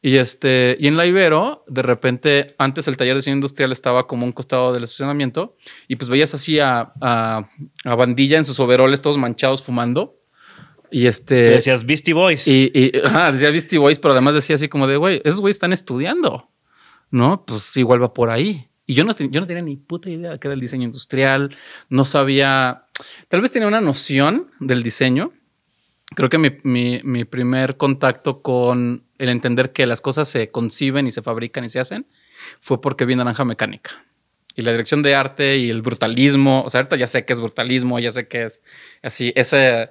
[0.00, 4.06] Y este, y en la Ibero, de repente, antes el taller de diseño industrial estaba
[4.06, 5.56] como un costado del estacionamiento
[5.88, 7.48] y pues veías así a, a,
[7.84, 10.14] a bandilla en sus overoles todos manchados fumando.
[10.92, 12.46] Y este, Decías Beastie Boys.
[12.46, 15.56] y, y ajá, decía Beastie Boys, pero además decía así como de, güey, esos güeyes
[15.56, 16.48] están estudiando,
[17.10, 17.44] ¿no?
[17.44, 18.67] Pues igual va por ahí.
[18.88, 21.54] Y yo no, yo no tenía ni puta idea de qué era el diseño industrial,
[21.90, 22.86] no sabía,
[23.28, 25.32] tal vez tenía una noción del diseño.
[26.16, 31.06] Creo que mi, mi- mi primer contacto con el entender que las cosas se conciben
[31.06, 32.06] y se fabrican y se hacen
[32.60, 33.90] fue porque vi Naranja Mecánica.
[34.54, 37.40] Y la dirección de arte y el brutalismo, o sea, ahorita ya sé que es
[37.40, 38.62] brutalismo, ya sé que es
[39.02, 39.90] así, ese,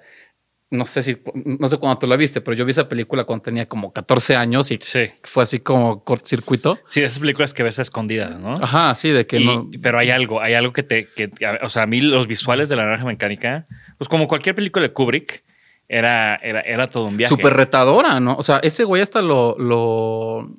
[0.69, 3.43] no sé si, no sé cuándo tú la viste, pero yo vi esa película cuando
[3.43, 5.09] tenía como 14 años y Sí.
[5.23, 6.77] fue así como cortocircuito.
[6.85, 8.53] Sí, esas películas que ves escondidas, ¿no?
[8.55, 9.69] Ajá, sí, de que Y- no.
[9.81, 11.29] Pero hay algo, hay algo que te, que,
[11.63, 13.65] o sea, a mí los visuales de la naranja mecánica,
[13.97, 15.43] pues como cualquier película de Kubrick,
[15.87, 17.33] era, era, era todo un viaje.
[17.33, 18.35] Súper retadora, ¿no?
[18.35, 20.57] O sea, ese güey hasta lo, lo,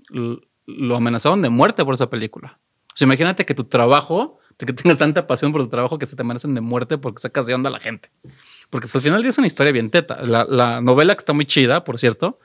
[0.66, 2.58] lo, amenazaron de muerte por esa película.
[2.88, 6.16] O sea, imagínate que tu trabajo, que tengas tanta pasión por tu trabajo que se
[6.16, 8.08] te amenacen de muerte porque sacas de onda a la gente.
[8.70, 10.22] Porque pues, al final es una historia bien teta.
[10.22, 12.38] La, la novela que está muy chida, por cierto,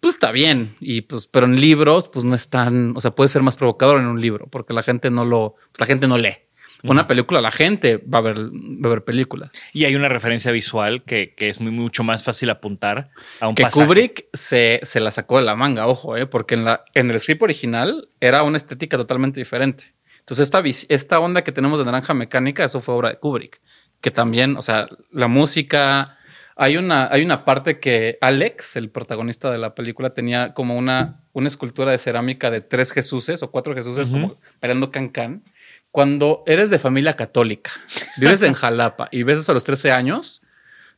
[0.00, 0.76] pues está bien.
[0.80, 4.00] Y pues, pero en libros, pues no es tan, o sea, puede ser más provocador
[4.00, 6.36] en un libro porque la gente no lo, pues la gente no lee.
[6.82, 9.50] Una película, la gente va a ver, va a ver películas.
[9.72, 13.10] Y hay una referencia visual que, que es muy, mucho más fácil apuntar
[13.40, 13.86] a un que pasaje.
[13.86, 17.18] Kubrick se, se la sacó de la manga, ojo, eh, porque en, la, en el
[17.18, 19.94] script original era una estética totalmente diferente.
[20.20, 20.62] Entonces, esta,
[20.94, 23.60] esta onda que tenemos de naranja mecánica, eso fue obra de Kubrick.
[24.00, 26.18] Que también, o sea, la música.
[26.58, 31.22] Hay una, hay una parte que Alex, el protagonista de la película, tenía como una,
[31.34, 35.42] una escultura de cerámica de tres Jesuses o cuatro Jesuses, como bailando can-can.
[35.90, 37.72] Cuando eres de familia católica,
[38.16, 40.42] vives en Jalapa y ves eso a los 13 años,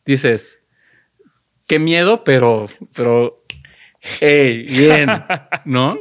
[0.04, 0.62] dices,
[1.68, 3.44] qué miedo, pero, pero,
[4.00, 5.08] hey, bien,
[5.64, 5.98] ¿no?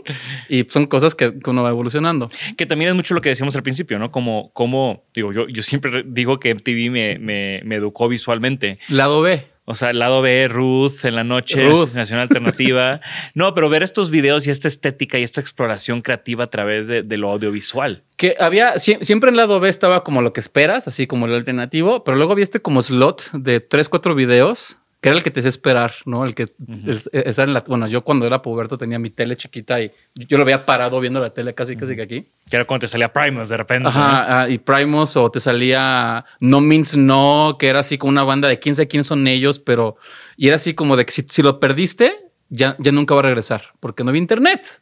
[0.49, 2.29] Y son cosas que, uno va evolucionando.
[2.57, 4.09] Que también es mucho lo que decíamos al principio, ¿no?
[4.11, 8.75] Como, como digo, yo, yo siempre digo que MTV me, me, me educó visualmente.
[8.89, 9.45] Lado B.
[9.69, 11.93] O sea, el lado B, Ruth en la noche, Ruth.
[11.93, 13.01] Nacional Alternativa.
[13.33, 17.03] no, pero ver estos videos y esta estética y esta exploración creativa a través de,
[17.03, 18.03] de lo audiovisual.
[18.15, 21.33] Que había, sie- siempre en lado B estaba como lo que esperas, así como el
[21.33, 25.29] alternativo, pero luego había este como slot de tres, cuatro videos, que era el que
[25.31, 26.25] te hacía esperar, ¿no?
[26.25, 26.47] El que
[26.87, 30.37] es- estar en la, bueno, yo cuando era puberto tenía mi tele chiquita y yo
[30.39, 32.27] lo veía parado viendo la tele casi, casi que aquí.
[32.49, 33.89] Que era cuando te salía Primus de repente.
[33.89, 38.23] Ajá, ah, y Primos o te salía No Means No, que era así como una
[38.23, 39.97] banda de quién sabe quién son ellos, pero
[40.35, 43.23] y era así como de que si, si lo perdiste, ya, ya nunca va a
[43.23, 44.81] regresar porque no había internet.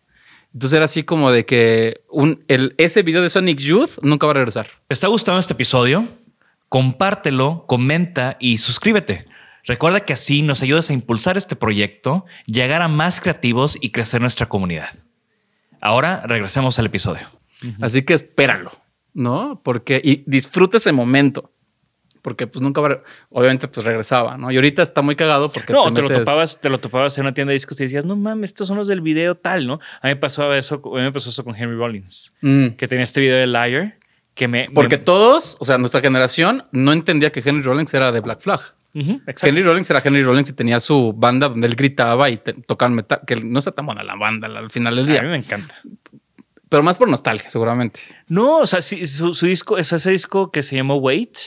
[0.54, 4.32] Entonces era así como de que un, el, ese video de Sonic Youth nunca va
[4.32, 4.68] a regresar.
[4.88, 6.08] ¿Te está gustando este episodio?
[6.70, 9.26] Compártelo, comenta y suscríbete.
[9.66, 14.22] Recuerda que así nos ayudas a impulsar este proyecto, llegar a más creativos y crecer
[14.22, 14.90] nuestra comunidad.
[15.82, 17.28] Ahora regresemos al episodio.
[17.82, 18.72] Así que espéralo,
[19.14, 19.62] ¿no?
[19.64, 21.52] Porque y disfruta ese momento.
[22.22, 24.50] Porque pues nunca va, a- obviamente pues regresaba, ¿no?
[24.52, 27.22] Y ahorita está muy cagado porque No, te lo metes- topabas, te lo topabas en
[27.24, 29.76] una tienda de discos y decías, no mames, estos son los del video tal, ¿no?
[30.02, 32.70] A mí me pasó eso, a mí me pasó eso con Henry Rollins, Mm.
[32.70, 34.00] que tenía este video de Liar,
[34.34, 34.68] que me...
[34.74, 38.42] Porque me- todos, o sea, nuestra generación no entendía que Henry Rollins era de Black
[38.42, 38.60] Flag.
[39.42, 43.22] Henry Rollins era Henry Rollins y tenía su banda donde él gritaba y tocaban metal,
[43.28, 45.76] que no está tan buena la banda al final del A mí día, me encanta.
[46.70, 48.00] pero más por nostalgia, seguramente.
[48.28, 51.38] No, o sea, sí, su, su disco es ese disco que se llamó Wait,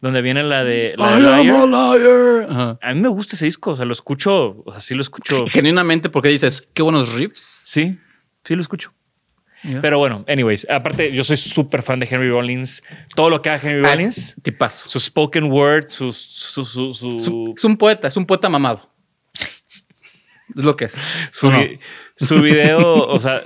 [0.00, 1.74] donde viene la de, la de I am Liar.
[1.74, 2.78] a liar.
[2.82, 5.46] A mí me gusta ese disco, o sea, lo escucho, o sea, sí lo escucho.
[5.48, 7.60] Genuinamente, porque dices, qué buenos riffs.
[7.64, 7.98] Sí,
[8.44, 8.92] sí lo escucho.
[9.82, 12.82] Pero bueno, anyways, aparte, yo soy súper fan de Henry Rollins.
[13.14, 14.88] Todo lo que haga Henry Ah, Rollins, tipazo.
[14.88, 18.88] su spoken word, su, su, su, su, Es un- poeta, es un poeta mamado.
[20.56, 21.00] Es lo que es.
[21.30, 21.50] su
[22.16, 23.42] su video, o sea,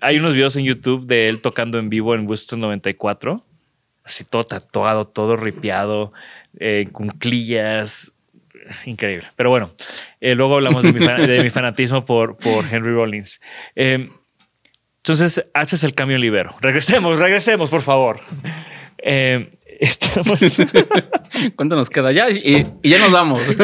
[0.00, 3.44] hay unos videos en YouTube de él tocando en vivo en Woodstock 94.
[4.04, 6.12] Así todo tatuado, todo ripiado,
[6.60, 8.12] eh, cunclillas.
[8.86, 9.26] Increíble.
[9.36, 9.72] Pero bueno,
[10.20, 13.40] eh, luego hablamos de mi, fan- de mi fanatismo por, por Henry Rollins.
[13.76, 14.08] Eh,
[15.04, 16.56] entonces, haces el cambio en libero.
[16.62, 18.20] Regresemos, regresemos, por favor.
[18.96, 20.40] Eh, estamos.
[21.56, 22.10] ¿Cuánto nos queda?
[22.10, 23.42] Ya, y, y ya nos vamos.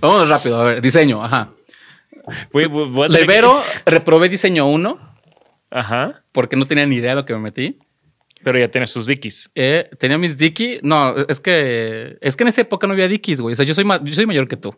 [0.00, 0.60] Vámonos rápido.
[0.60, 1.22] A ver, diseño.
[1.22, 1.52] Ajá.
[2.52, 4.98] Voy- voy- tener que- Libero, reprobé diseño 1
[5.70, 6.22] Ajá.
[6.32, 7.78] porque no tenía ni idea de lo que me metí.
[8.44, 9.50] Pero ya tienes tus dickies.
[9.54, 10.80] Eh, tenía mis Dickies.
[10.82, 13.52] No, es que es que en esa época no había Dickies, güey.
[13.52, 14.76] O sea, yo soy, yo soy mayor que tú.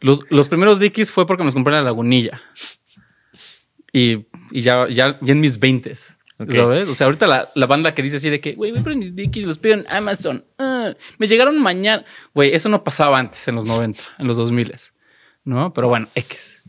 [0.00, 2.40] Los, los primeros Dickies fue porque me los compré en la lagunilla.
[3.92, 5.92] Y, y ya, ya, ya en mis 20
[6.38, 6.50] Ok.
[6.52, 6.88] ¿Sabes?
[6.88, 9.14] O sea, ahorita la, la banda que dice así de que, güey, voy por mis
[9.14, 10.44] Dickies, los pido en Amazon.
[10.58, 12.04] Ah, me llegaron mañana.
[12.34, 14.72] Güey, eso no pasaba antes, en los 90, en los 2000.
[15.44, 15.72] ¿No?
[15.72, 16.62] Pero bueno, X.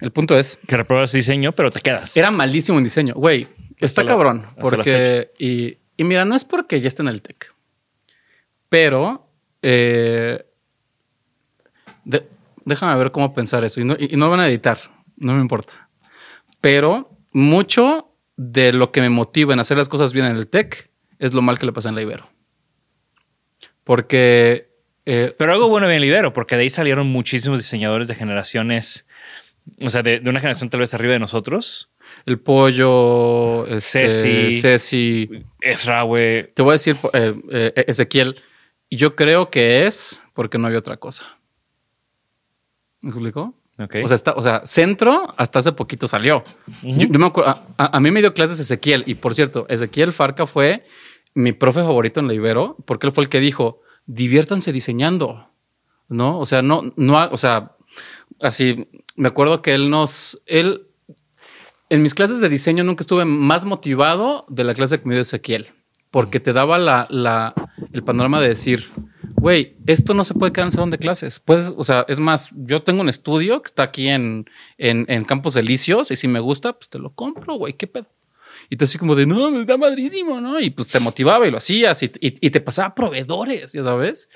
[0.00, 2.16] El punto es, Que repruebas diseño, pero te quedas.
[2.16, 3.12] era malísimo en diseño.
[3.14, 3.48] Güey,
[3.80, 4.46] está la- cabrón.
[4.58, 7.52] Porque, y, y mira, no es porque ya está en el tech,
[8.70, 9.28] pero
[9.62, 10.42] eh,
[12.04, 12.26] de-
[12.64, 13.80] déjame ver cómo pensar eso.
[13.80, 14.78] Y no, y no lo van a editar,
[15.16, 15.83] no me importa.
[16.64, 20.90] Pero mucho de lo que me motiva en hacer las cosas bien en el tech
[21.18, 22.30] es lo mal que le pasa en la Ibero.
[23.84, 24.70] Porque...
[25.04, 29.06] eh, Pero algo bueno bien Libero, porque de ahí salieron muchísimos diseñadores de generaciones,
[29.82, 31.92] o sea, de, de una generación tal vez arriba de nosotros.
[32.24, 34.52] el pollo, este, Ceci.
[34.58, 35.30] Ceci.
[35.60, 36.50] Ezra, güey.
[36.54, 38.40] Te voy a decir, eh, eh, Ezequiel,
[38.90, 41.38] yo creo que es porque no había otra cosa.
[43.02, 43.54] ¿Me explicó?
[44.04, 46.44] O sea, está, o sea, centro hasta hace poquito salió.
[46.82, 49.66] yo, yo me acuerdo, a, a- a mí me dio clases Ezequiel y por cierto,
[49.68, 50.84] Ezequiel Farca fue
[51.34, 55.50] mi profe favorito en la Ibero porque él fue el que dijo, diviértanse diseñando,
[56.08, 56.38] ¿no?
[56.38, 57.72] O sea, no, no, o sea,
[58.40, 60.86] así, me acuerdo que él nos, él,
[61.90, 65.22] en mis clases de diseño nunca estuve más motivado de la clase que me dio
[65.22, 65.68] Ezequiel
[66.10, 67.54] porque te daba la, la,
[67.92, 68.88] el panorama de decir,
[69.44, 71.38] güey, esto no se puede quedar en salón de clases.
[71.38, 74.46] Puedes, o sea, es más, yo tengo un estudio que está aquí en,
[74.78, 78.06] en, en Campos Elíseos y si me gusta, pues te lo compro, güey, qué pedo.
[78.70, 80.58] Y te así como de, no, me está madrísimo, ¿no?
[80.58, 84.30] Y pues te motivaba y lo hacías y, te pasaba proveedores, ya sabes.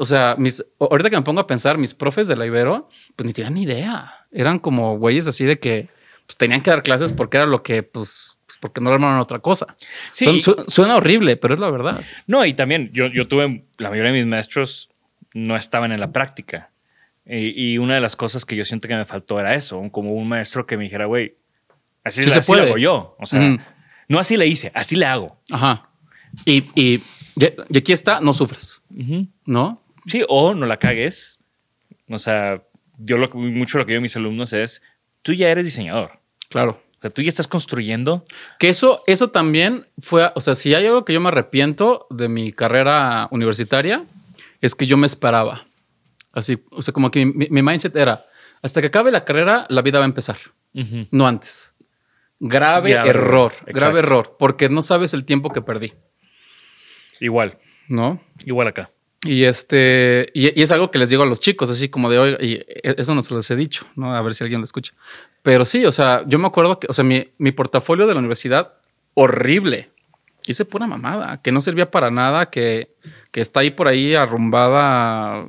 [0.00, 0.36] O sea,
[0.80, 3.62] ahorita que me pongo a pensar, mis profes de la Ibero, pues ni tenían ni
[3.62, 4.26] idea.
[4.32, 5.88] Eran como güeyes así de que
[6.26, 9.38] pues, tenían que dar clases porque era lo que, pues, pues, porque no armaron otra
[9.40, 9.76] cosa.
[10.10, 12.02] Sí, su- suena horrible, pero es la verdad.
[12.26, 14.90] No, y también yo, yo tuve, la mayoría de mis maestros
[15.34, 16.70] no estaban en la práctica.
[17.26, 20.14] Y, y una de las cosas que yo siento que me faltó era eso, como
[20.14, 21.36] un maestro que me dijera, güey,
[22.02, 22.68] así, Sí así se lo puede.
[22.70, 23.16] hago yo.
[23.20, 23.56] O sea,
[24.08, 25.38] no así le hice, así le hago.
[25.50, 25.90] Ajá.
[26.46, 27.02] Y, y,
[27.68, 28.82] y aquí está, no sufras,
[29.44, 29.82] ¿no?
[30.06, 31.40] Sí, o no la cagues.
[32.08, 32.62] O sea,
[32.96, 34.82] yo lo, mucho lo que yo a mis alumnos es,
[35.20, 36.20] tú ya eres diseñador.
[36.48, 36.82] Claro.
[36.98, 38.24] O sea, tú ya estás construyendo.
[38.58, 42.28] Que eso, eso también fue, o sea, si hay algo que yo me arrepiento de
[42.28, 44.04] mi carrera universitaria,
[44.60, 45.66] es que yo me esperaba.
[46.32, 48.26] Así, o sea, como que mi, mi mindset era,
[48.62, 50.36] hasta que acabe la carrera, la vida va a empezar,
[51.10, 51.74] no antes.
[52.40, 53.72] Grave, Grave error, error, exacto.
[53.74, 55.92] grave error, porque no sabes el tiempo que perdí,
[57.20, 57.58] Igual,
[57.88, 58.20] ¿no?
[58.44, 58.90] igual acá.
[59.24, 62.18] Y este, y, y es algo que les digo a los chicos, así como de
[62.18, 64.14] hoy, y eso no se los he dicho, ¿no?
[64.14, 64.92] A ver si alguien lo escucha.
[65.42, 68.20] Pero sí, o sea, yo me acuerdo que, o sea, mi, mi portafolio de la
[68.20, 68.74] universidad,
[69.14, 69.90] horrible.
[70.46, 72.94] Hice pura mamada, que no servía para nada, que,
[73.32, 75.44] que está ahí por ahí arrumbada.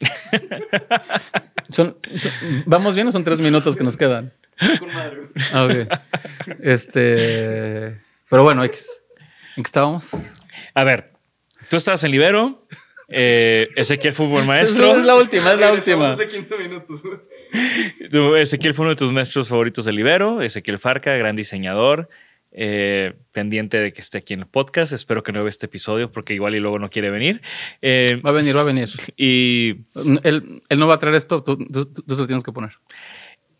[1.70, 2.32] Son, son-
[2.66, 4.32] ¿Vamos bien o son tres minutos que nos quedan?
[5.52, 5.88] Ah, ok.
[6.60, 8.88] Este, pero bueno, X.
[9.56, 10.32] ¿En qué estábamos?
[10.74, 11.12] A ver,
[11.68, 12.66] tú estabas en Libero.
[13.12, 14.96] Eh, Ezequiel fue un buen maestro.
[14.96, 16.16] Es la última, es la última.
[18.10, 20.42] Tú, Ezequiel fue uno de tus maestros favoritos del Ibero.
[20.42, 22.08] Ezequiel Farca, gran diseñador.
[22.52, 24.92] eh, pendiente de que esté aquí en el podcast.
[24.92, 27.42] Espero que no vea este episodio porque igual y luego no quiere venir.
[27.80, 28.88] Eh, Va a venir, va a venir.
[29.16, 29.84] y,
[30.24, 32.72] Él, él no va a traer esto, tú, tú- tú se lo tienes que poner.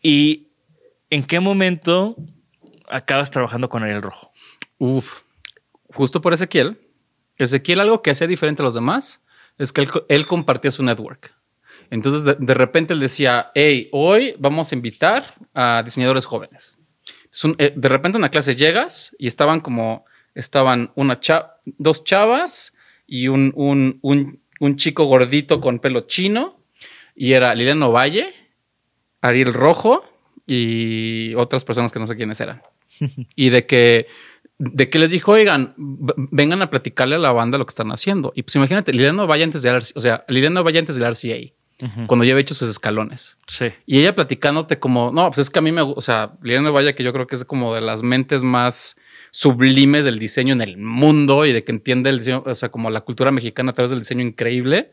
[0.01, 0.47] ¿Y
[1.09, 2.15] en qué momento
[2.89, 4.31] acabas trabajando con Ariel Rojo?
[4.77, 5.21] Uf.
[5.93, 6.77] Justo por Ezequiel.
[7.43, 9.21] Ezequiel, algo que hacía diferente a los demás
[9.57, 11.33] es que él, co- él compartía su network.
[11.89, 16.77] Entonces, de, de repente él decía: Hey, hoy vamos a invitar a diseñadores jóvenes.
[17.43, 22.03] Un- eh, de repente en la clase llegas y estaban como: estaban una cha- dos
[22.03, 22.73] chavas
[23.07, 26.63] y un, un, un, chico gordito con pelo chino.
[27.13, 28.33] Y era Liliana Valle,
[29.21, 30.03] Ariel Rojo
[30.47, 32.61] y otras personas que no sé quiénes eran.
[33.35, 34.07] y de que,
[34.63, 38.31] de que les dijo, oigan, vengan a platicarle a la banda lo que están haciendo.
[38.35, 41.51] Y pues imagínate, Liliana Valle antes del RCA, o sea, Liliana Valle antes del RCA,
[42.05, 43.39] cuando ya había hecho sus escalones.
[43.47, 43.65] Sí.
[43.87, 46.69] Y ella platicándote como, no, pues es que a mí me, gu- o sea, Liliana
[46.69, 48.97] Valle, que yo creo que es como de las mentes más
[49.31, 52.91] sublimes del diseño en el mundo y de que entiende el diseño, o sea, como
[52.91, 54.91] la cultura mexicana a través del diseño increíble,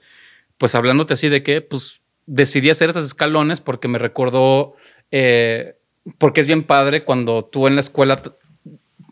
[0.57, 4.74] pues hablándote así de que, pues decidí hacer estos escalones porque me recordó,
[5.11, 5.74] eh,
[6.16, 8.22] porque es bien padre cuando tú en la escuela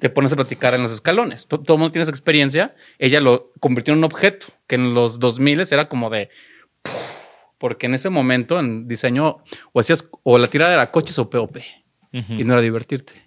[0.01, 1.47] te pones a platicar en los escalones.
[1.49, 2.75] To- Todo el mundo tiene esa experiencia.
[2.99, 6.29] Ella lo convirtió en un objeto que en los 2000 era como de
[7.59, 9.39] porque en ese momento en diseño
[9.73, 11.57] o hacías o la tirada era coches o POP
[12.39, 13.27] y no era divertirte.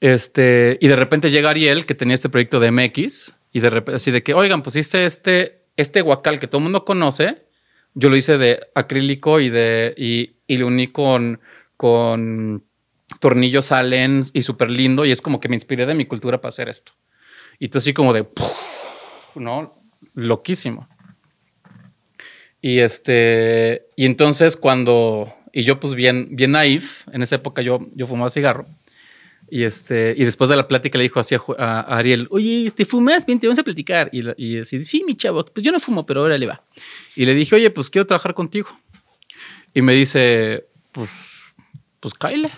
[0.00, 3.96] Este, y de repente llega Ariel que tenía este proyecto de MX y de repente
[3.96, 7.46] así de que, oigan, hice este, este guacal que todo el mundo conoce.
[7.94, 11.40] Yo lo hice de acrílico y de, y, y lo uní con,
[11.76, 12.64] con
[13.24, 15.06] tornillos Allen y súper lindo.
[15.06, 16.92] Y es como que me inspiré de mi cultura para hacer esto.
[17.58, 18.26] Y tú así como de,
[19.36, 19.80] no,
[20.12, 20.86] loquísimo.
[22.60, 27.86] Y este, y entonces cuando, y yo pues bien, bien naif, en esa época yo,
[27.94, 28.66] yo fumaba cigarro.
[29.50, 32.84] Y este, y después de la plática le dijo así a, a- Ariel, oye, este
[32.84, 34.10] fumas, bien, te vamos a platicar.
[34.12, 36.62] Y, y así, sí, mi chavo, pues yo no fumo, pero ahora le va.
[37.16, 38.68] Y le dije, oye, pues quiero trabajar contigo.
[39.72, 41.40] Y me dice, pues,
[42.00, 42.50] pues cáile,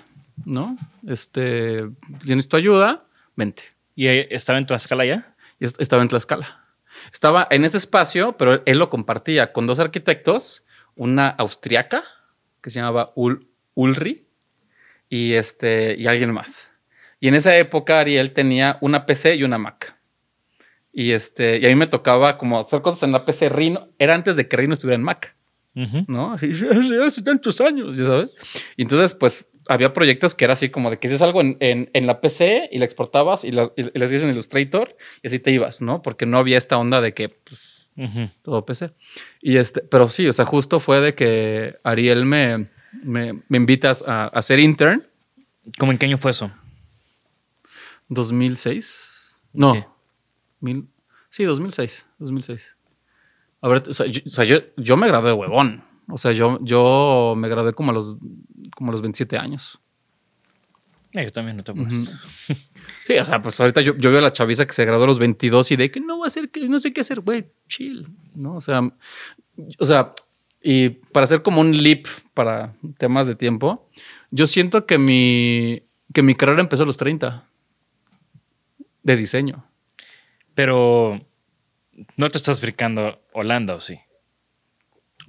[0.45, 0.77] ¿no?
[1.07, 1.85] Este,
[2.25, 3.65] tienes tu ayuda, vente.
[3.95, 5.35] ¿Y estaba en Tlaxcala ya?
[5.59, 6.65] Y estaba en Tlaxcala.
[7.13, 12.03] Estaba en ese espacio, pero él lo compartía con dos arquitectos, una austriaca
[12.61, 13.13] que se llamaba
[13.75, 14.27] Ulri
[15.09, 16.73] y este y alguien más.
[17.21, 19.97] Y en esa época Ariel tenía una PC y una Mac.
[20.93, 23.89] Y este, y a mí me tocaba como hacer cosas en la PC Rino.
[23.99, 25.37] Era antes de que Rino estuviera en Mac.
[26.09, 26.37] ¿No?
[26.41, 26.53] Y
[27.05, 28.31] hace tantos años, ya sabes.
[28.79, 32.07] Y entonces, pues había proyectos que era así como de que hacías algo en, en,
[32.07, 35.83] la PC y la exportabas y, la, y, hacías en Illustrator y así te ibas,
[35.83, 36.03] ¿no?
[36.03, 37.89] Porque no había esta onda de que pues,
[38.43, 38.93] todo PC.
[39.41, 42.69] Y este, pero sí, o sea, justo fue de que Ariel me,
[43.03, 45.07] me, me invitas a, a ser intern.
[45.79, 46.51] ¿Cómo en qué año fue eso?
[48.09, 49.37] 2006.
[49.53, 49.97] No.
[50.61, 50.89] Mil,
[51.29, 52.07] sí, 2006.
[52.19, 52.77] 2006.
[53.63, 55.85] A ver, o sea, yo, yo, me gradué de huevón.
[56.09, 58.17] O sea, yo, yo me gradué como a los,
[58.75, 59.81] como a los 27 años.
[61.13, 61.73] Eh, yo también no te
[63.07, 65.07] Sí, o sea, pues ahorita yo, yo, veo a la chaviza que se graduó a
[65.07, 67.47] los 22 y de que no va a hacer, que no sé qué hacer, güey,
[67.69, 68.57] chill, ¿no?
[68.57, 68.83] O sea,
[69.79, 70.13] o sea,
[70.63, 73.89] y para hacer como un leap para temas de tiempo,
[74.31, 75.83] yo siento que mi,
[76.13, 77.49] que mi carrera empezó a los 30
[79.03, 79.65] de diseño.
[80.55, 81.21] Pero
[82.17, 83.99] no te estás brincando Holanda, ¿o sí?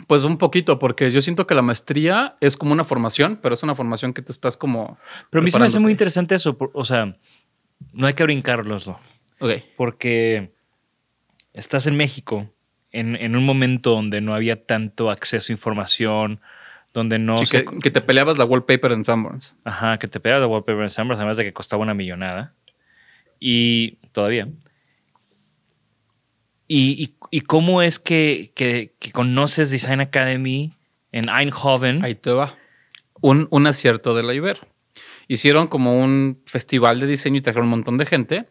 [0.05, 3.63] Pues un poquito, porque yo siento que la maestría es como una formación, pero es
[3.63, 4.99] una formación que tú estás como.
[5.31, 6.55] Pero a mí se me hace muy interesante eso.
[6.73, 7.17] O sea,
[7.93, 8.87] no hay que brincarlos,
[9.39, 9.51] Ok.
[9.75, 10.53] Porque
[11.53, 12.51] estás en México
[12.91, 16.39] en, un momento donde no había tanto acceso a información,
[16.93, 17.37] donde no.
[17.37, 17.45] Sí,
[17.81, 19.55] que, te peleabas la wallpaper en Sanborns.
[19.63, 22.53] Ajá, que te peleabas la wallpaper en Sanborns, además de que costaba una millonada.
[23.39, 24.47] Y todavía.
[26.67, 30.73] ¿Y, y, cómo es que, que, conoces Design Academy
[31.11, 32.03] en Eindhoven?
[32.03, 32.57] Ahí te va.
[33.21, 34.61] Un, un acierto de la Ibero.
[35.29, 38.45] Hicieron como un festival de diseño y trajeron un montón de gente,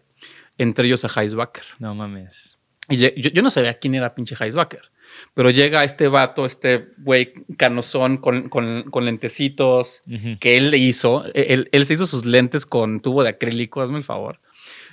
[0.57, 1.65] entre ellos a Heisbacher.
[1.79, 2.59] No mames.
[2.89, 4.93] Y yo, yo, no sabía quién era pinche Heisbacher,
[5.35, 10.03] pero llega este vato, este güey canosón con, con, con lentecitos
[10.39, 11.25] que él le hizo.
[11.35, 14.41] Él, él, se hizo sus lentes con tubo de acrílico, hazme el favor.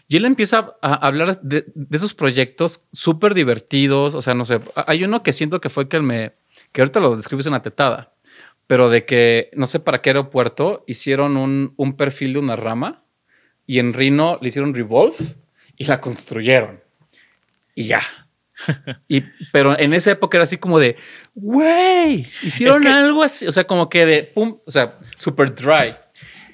[0.08, 4.16] Y él empieza a hablar de, esos proyectos súper divertidos.
[4.16, 6.34] O sea, no sé, hay uno que siento que fue que él me,
[6.72, 8.14] que ahorita lo describes una tetada,
[8.68, 13.04] pero de que no sé para qué aeropuerto hicieron un, un perfil de una rama
[13.66, 15.16] y en Rino le hicieron revolve
[15.78, 16.82] y la construyeron.
[17.76, 18.02] Y ya.
[19.08, 20.96] y, pero en esa época era así como de,
[21.34, 25.96] güey, hicieron algo así, o sea, como que de, pum, o sea, super dry.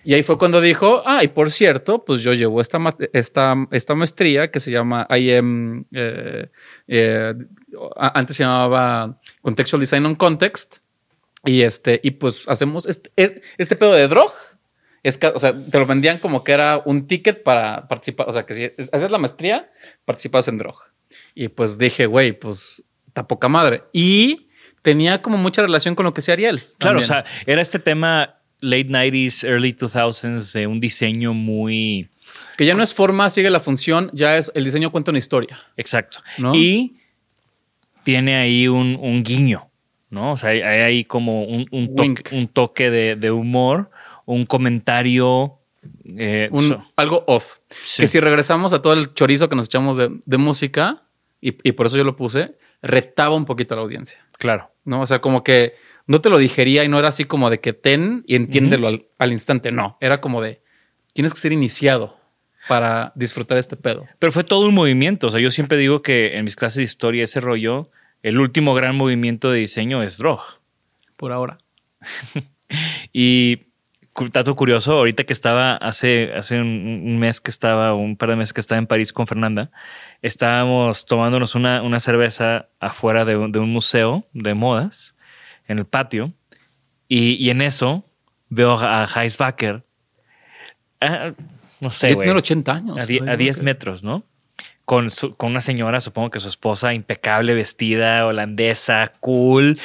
[0.10, 2.80] Y ahí fue cuando dijo, ah, y por cierto, pues yo llevo esta,
[3.14, 6.50] esta, esta maestría que se llama IM, eh,
[6.88, 7.36] eh,
[7.96, 10.78] antes se llamaba Contextual Design on Context.
[11.46, 14.34] Y este, y pues hacemos este, este pedo de drog.
[15.04, 18.28] Es que, o sea, te lo vendían como que era un ticket para participar.
[18.28, 19.70] O sea, que si haces la maestría,
[20.06, 20.76] participas en drog.
[21.36, 23.84] Y pues dije, güey, pues está poca madre.
[23.94, 24.50] Y
[24.82, 26.64] tenía como mucha relación con lo que se él.
[26.80, 32.10] Claro, o sea, era este tema late 90s, early 2000s de un diseño muy...
[32.58, 35.58] Que ya no es forma, sigue la función, ya es el diseño cuenta una historia.
[35.78, 36.20] Exacto.
[36.54, 36.98] Y
[38.04, 39.70] tiene ahí un, guiño,
[40.10, 40.34] ¿no?
[40.34, 43.90] O sea, hay, ahí como un, un, toque de, humor,
[44.26, 45.58] un comentario.
[46.18, 46.50] Eh,
[46.98, 47.60] algo off.
[47.96, 51.04] Que si regresamos a todo el chorizo que nos echamos de, música,
[51.40, 54.26] y, y, por eso yo lo puse, retaba un poquito a la audiencia.
[54.38, 54.70] Claro.
[54.84, 55.02] ¿No?
[55.02, 55.76] O sea, como que
[56.10, 58.88] no te lo digería y no era así como de que ten y entiéndelo
[59.20, 59.72] al, instante.
[59.72, 60.60] No, era como de
[61.14, 62.18] tienes que ser iniciado
[62.68, 64.08] para disfrutar este pedo.
[64.18, 65.28] Pero fue todo un movimiento.
[65.28, 67.92] O sea, yo siempre digo que en mis clases de historia, ese rollo,
[68.24, 70.42] el último gran movimiento de diseño es Drog.
[71.16, 71.60] Por ahora.
[73.14, 73.68] y
[74.32, 78.54] dato curioso, ahorita que estaba hace, hace un, mes que estaba, un par de meses
[78.54, 79.70] que estaba en París con Fernanda,
[80.24, 85.16] estábamos tomándonos una, una cerveza afuera de de un museo de modas
[85.70, 86.34] en el patio
[87.08, 88.04] y, en eso
[88.50, 89.84] veo a Heisbacher.
[91.00, 91.32] Ah,
[91.80, 92.16] no sé.
[92.16, 92.98] Tiene 80 años.
[93.00, 94.24] A, 10 metros, ¿no?
[94.86, 99.80] Con, con una señora, supongo que su esposa, impecable, vestida, holandesa, cool.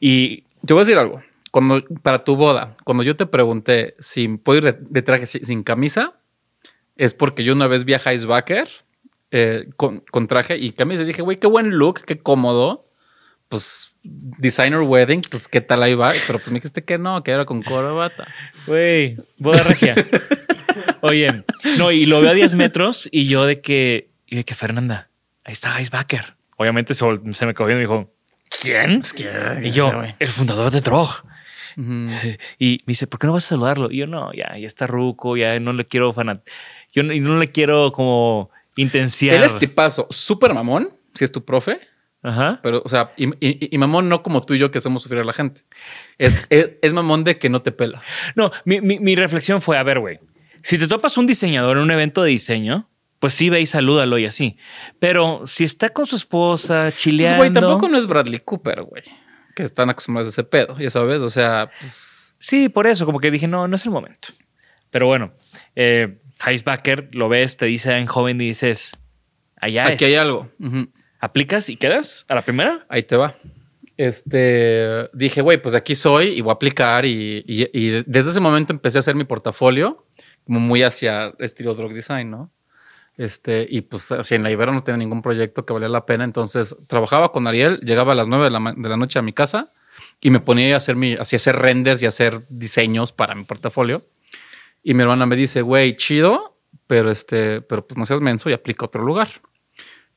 [0.00, 1.22] Y te voy a decir algo.
[1.50, 6.14] Cuando, para tu boda, cuando yo te pregunté si puedo ir de, traje sin camisa,
[6.96, 8.68] es porque yo una vez vi a Heisbacher
[9.30, 12.83] eh, con, con, traje y camisa y dije, güey, qué buen look, qué cómodo
[13.54, 16.12] pues, designer wedding, pues, ¿qué tal ahí va?
[16.26, 18.26] Pero pues me dijiste que no, que era con corbata.
[18.66, 19.94] Güey, boda regia.
[21.02, 21.44] Oye,
[21.78, 25.08] no, y lo veo a 10 metros y yo de que, y de que Fernanda,
[25.44, 26.34] ahí está Icebacker.
[26.56, 27.06] Obviamente se,
[27.46, 28.12] me cogió y me dijo,
[28.60, 29.02] ¿quién?
[29.62, 31.10] y yo, el fundador de Drog.
[31.76, 33.90] Y me dice, ¿por qué no vas a saludarlo?
[33.90, 36.40] Y yo, no, ya, ya está ruco, ya no le quiero fanat.
[36.92, 39.34] Yo no, y no le quiero como intenciar.
[39.36, 41.80] Él es tipazo, súper mamón, si es tu profe.
[42.24, 42.58] Ajá.
[42.62, 45.20] Pero, o sea, y, y- y mamón no como tú y yo que hacemos sufrir
[45.20, 45.60] a la gente.
[46.18, 48.02] Es, es, es mamón de que no te pela.
[48.34, 50.18] No, mi, mi- mi reflexión fue, a ver, güey,
[50.62, 52.88] si te topas un diseñador en un evento de diseño,
[53.20, 54.54] pues sí ve y salúdalo y así.
[54.98, 57.36] Pero si está con su esposa Pues, chileando...
[57.38, 59.02] güey, tampoco no es Bradley Cooper, güey.
[59.54, 61.22] Que están acostumbrados a ese pedo, ya sabes.
[61.22, 64.28] O sea, pues, Sí, por eso, como que dije, no, no es el momento.
[64.90, 65.32] Pero bueno,
[65.76, 68.92] eh, Heisbacher lo ves, te dice en joven y dices,
[69.56, 70.10] allá aquí es.
[70.10, 70.50] hay algo.
[70.60, 70.90] Ujú.
[71.24, 72.84] ¿Aplicas y quedas a la primera?
[72.90, 73.38] Ahí te va.
[73.96, 77.06] Este dije, güey, pues aquí soy y voy a aplicar.
[77.06, 77.42] Y,
[78.06, 80.04] desde ese momento empecé a hacer mi portafolio,
[80.44, 82.50] como muy hacia estilo drug design, ¿no?
[83.16, 86.24] Este, y pues así en la Ibero no tenía ningún proyecto que valía la pena.
[86.24, 89.32] Entonces trabajaba con Ariel, llegaba a las 9 de la, de la noche a mi
[89.32, 89.72] casa
[90.20, 94.06] y me ponía a hacer mi, así hacer renders y hacer diseños para mi portafolio.
[94.82, 98.52] Y mi hermana me dice, güey, chido, pero este, pero pues no seas menso y
[98.52, 99.30] aplica a otro lugar.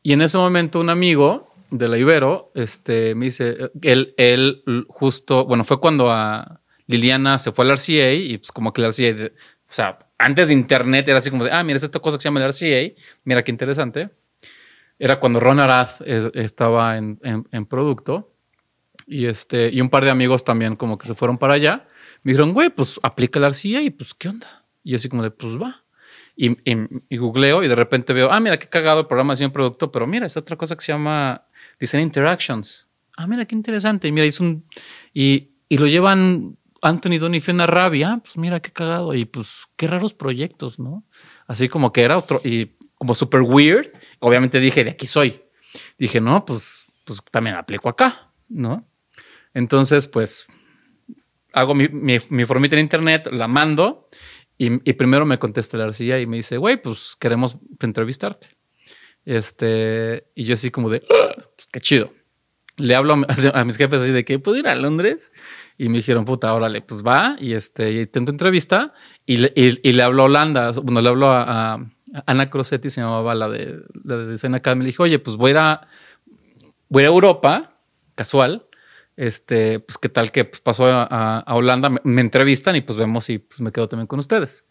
[0.03, 5.45] Y en ese momento un amigo de la Ibero este, me dice, él, él justo,
[5.45, 9.31] bueno, fue cuando a Liliana se fue al RCA y pues como que el RCA,
[9.69, 12.21] o sea, antes de internet era así como de, ah, mira, es esta cosa que
[12.21, 12.95] se llama el RCA,
[13.25, 14.09] mira qué interesante.
[14.99, 17.19] Era cuando Ron Arad es- estaba en,
[17.51, 18.33] en- producto
[19.05, 21.87] y, este, y un par de amigos también como que se fueron para allá.
[22.23, 24.65] Me dijeron, güey, pues aplica el RCA y pues, ¿qué onda?
[24.83, 25.83] Y así como de, pues va.
[26.39, 26.77] Y, y,
[27.09, 29.91] y googleo y de repente veo, ah, mira qué cagado el programa de de producto,
[29.91, 31.47] pero mira, es otra cosa que se llama
[31.79, 32.87] Design Interactions.
[33.17, 34.07] Ah, mira qué interesante.
[34.07, 34.63] Y mira, hizo un.
[35.13, 38.03] Y, y lo llevan Anthony Don y Fiona Rabi.
[38.03, 39.15] Ah, pues mira qué cagado.
[39.15, 41.03] Y pues qué raros proyectos, ¿no?
[41.47, 42.39] Así como que era otro.
[42.43, 43.91] Y como súper weird.
[44.19, 45.41] Obviamente dije, de aquí soy.
[45.97, 48.87] Dije, no, pues, pues también aplico acá, ¿no?
[49.55, 50.45] Entonces, pues
[51.53, 54.09] hago mi, mi, mi formita en internet, la mando
[54.57, 58.49] y, y primero me contesta la arcilla y me dice, güey, pues queremos entrevistarte.
[59.25, 62.13] Este, y yo así como de, "Ah, pues qué chido.
[62.77, 63.17] Le hablo a,
[63.59, 65.31] a mis jefes así de que puedo ir a Londres
[65.77, 68.93] y me dijeron, puta, órale, pues va y este, y intento entrevista
[69.25, 71.89] y le, y, y le hablo a Holanda, bueno, le hablo a, a
[72.25, 75.51] Ana Crosetti, se llamaba la de, la de Design Academy, le dije, oye, pues voy
[75.57, 75.87] a
[76.87, 77.79] voy a Europa,
[78.15, 78.66] casual,
[79.17, 83.29] este, pues qué tal que pues, pasó a, Holanda, me, me entrevistan y pues vemos
[83.29, 84.65] y pues me quedo también con ustedes,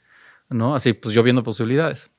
[0.49, 0.75] ¿no?
[0.75, 2.11] Así pues yo viendo posibilidades.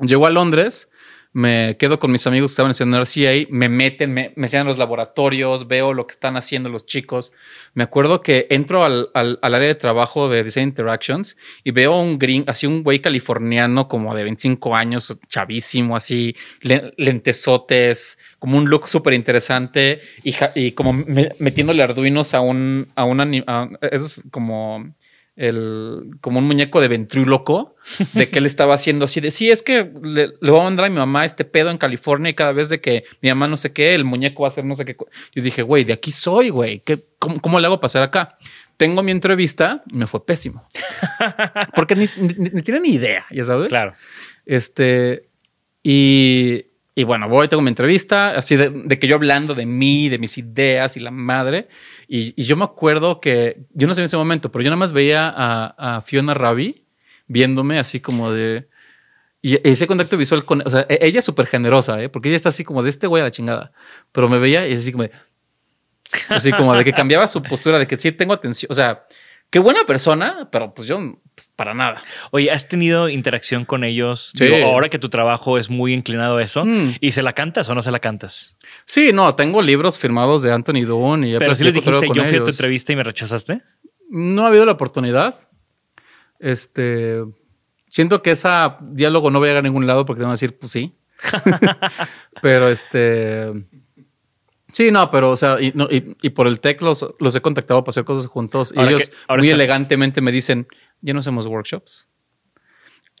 [0.00, 0.90] Llego a Londres,
[1.34, 4.78] me quedo con mis amigos que estaban en RCA, me meten, me, me enseñan los
[4.78, 7.32] laboratorios, veo lo que están haciendo los chicos.
[7.74, 11.98] Me acuerdo que entro al, al- al área de trabajo de Design Interactions y veo
[12.00, 18.56] un green, así un güey californiano como de 25 años, chavísimo, así, le- lentesotes, como
[18.56, 23.20] un look súper interesante y, como me- metiéndole arduinos a un, a un,
[23.90, 24.94] eso es como
[25.36, 27.74] el, como un muñeco de ventríloco
[28.12, 30.86] de que él estaba haciendo así de sí, es que le, le voy a mandar
[30.86, 33.56] a mi mamá este pedo en California y cada vez de que mi mamá no
[33.56, 34.94] sé qué, el muñeco va a hacer no sé qué.
[34.96, 35.08] co-".
[35.34, 36.80] Yo dije, güey, de aquí soy, güey.
[36.80, 38.38] ¿Qué- cómo, cómo le hago pasar acá?
[38.76, 40.66] Tengo mi entrevista, me fue pésimo.
[41.74, 43.68] Porque ni, ni, ni tienen ni idea, ya sabes.
[43.68, 43.94] Claro.
[44.46, 45.28] Este,
[45.82, 50.08] y, y bueno, voy, tengo mi entrevista, así de, de que yo hablando de mí,
[50.08, 51.68] de mis ideas y la madre.
[52.06, 54.78] Y, y yo me acuerdo que, yo no sé en ese momento, pero yo nada
[54.78, 56.84] más veía a, a Fiona Rabi
[57.26, 58.68] viéndome así como de...
[59.42, 60.62] Y ese contacto visual con...
[60.64, 62.08] O sea, e- ella es súper generosa, ¿eh?
[62.08, 63.72] porque ella está así como de este güey a la chingada.
[64.12, 65.10] Pero me veía y así como de...
[66.28, 68.70] Así como de que cambiaba su postura, de que sí tengo atención.
[68.70, 69.04] O sea,
[69.54, 70.98] qué buena persona, pero pues yo
[71.32, 72.02] pues, para nada.
[72.32, 74.32] Oye, ¿has tenido interacción con ellos?
[74.36, 74.46] Sí.
[74.46, 76.64] Digo, ahora que tu trabajo es muy inclinado a eso.
[76.64, 76.96] Mm.
[77.00, 78.56] ¿Y se la cantas o no se la cantas?
[78.84, 82.38] Sí, no, tengo libros firmados de Anthony Doon y Pero si les dijiste, yo fui
[82.38, 83.62] a tu entrevista y me rechazaste.
[84.10, 85.48] No ha habido la oportunidad.
[86.40, 87.22] Este
[87.88, 88.48] siento que ese
[88.90, 90.96] diálogo no va a llegar a ningún lado porque te van a decir, pues sí.
[92.42, 93.52] pero este
[94.74, 97.40] sí, no, pero o sea, y, no, y- y por el tech los, los he
[97.40, 98.74] contactado para hacer cosas juntos.
[98.76, 100.66] Y ellos que- ahora muy elegantemente me dicen,
[101.00, 102.08] ya no hacemos workshops.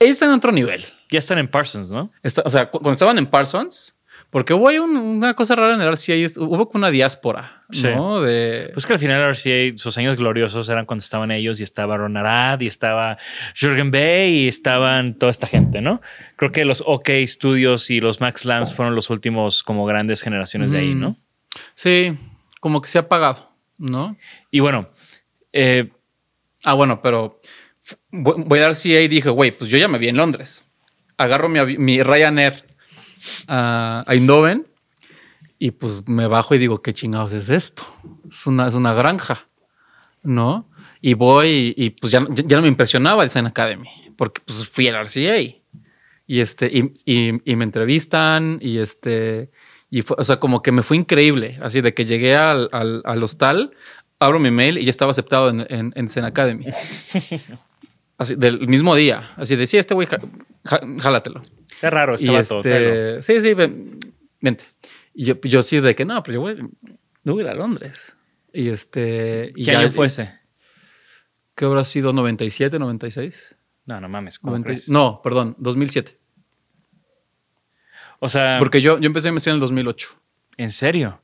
[0.00, 0.84] Ellos están en otro nivel.
[1.10, 2.10] Ya están en Parsons, ¿no?
[2.22, 3.94] Está- o sea, cu- cuando estaban en Parsons,
[4.30, 7.86] porque hubo un- una cosa rara en el RCA, hubo una diáspora, Sí.
[7.94, 8.20] ¿no?
[8.20, 11.96] De, Pues que al final RCA, sus años gloriosos eran cuando estaban ellos y estaba
[11.96, 13.16] Ron Arad y estaba
[13.54, 16.00] Jürgen Bay y estaban toda esta gente, ¿no?
[16.36, 20.72] Creo que los OK Studios y los Max Lams fueron los últimos como grandes generaciones
[20.72, 21.16] de ahí, ¿no?
[21.74, 22.16] Sí,
[22.60, 24.16] como que se ha apagado, ¿no?
[24.50, 24.88] Y bueno,
[25.52, 25.90] eh,
[26.64, 27.40] Ah, bueno, pero
[28.10, 30.64] voy a RCA y dije, güey, pues yo ya me vi en Londres.
[31.18, 32.64] Agarro mi, Ryanair
[33.46, 34.66] a, a Eindhoven
[35.58, 37.84] y pues me bajo y digo, ¿qué chingados es esto?
[38.28, 39.46] Es una, es una granja,
[40.22, 40.70] ¿no?
[41.02, 44.88] Y voy y, pues ya, ya no me impresionaba el Design Academy, porque pues fui
[44.88, 45.38] al RCA.
[46.26, 49.50] Y este, y, y, y me entrevistan y este,
[49.98, 53.00] y fue, o sea, como que me fue increíble, así de que llegué al, al,
[53.04, 53.70] al hostal,
[54.18, 56.66] abro mi mail y ya estaba aceptado en, en, en Zen Academy.
[58.16, 59.28] Así, del mismo día.
[59.36, 60.06] Así de, sí, este güey,
[61.00, 61.40] jálatelo.
[61.82, 63.98] Es raro, este Y vato, este, sí, sí, ven,
[64.40, 64.64] vente.
[65.12, 66.54] Y yo, yo sí de que no, pero yo voy,
[67.24, 68.16] no voy a ir a Londres.
[68.52, 69.50] Y este.
[69.56, 70.32] y ¿Qué ya- año fue ese?
[71.56, 72.12] ¿Qué habrá sido?
[72.12, 73.56] ¿97, 96?
[73.86, 74.38] No, no mames.
[74.38, 74.88] ¿cómo 90 crees?
[74.88, 76.18] no, perdón, 2007.
[78.24, 80.08] O sea, Porque yo, yo empecé a investigar en el 2008.
[80.56, 81.20] ¿en serio?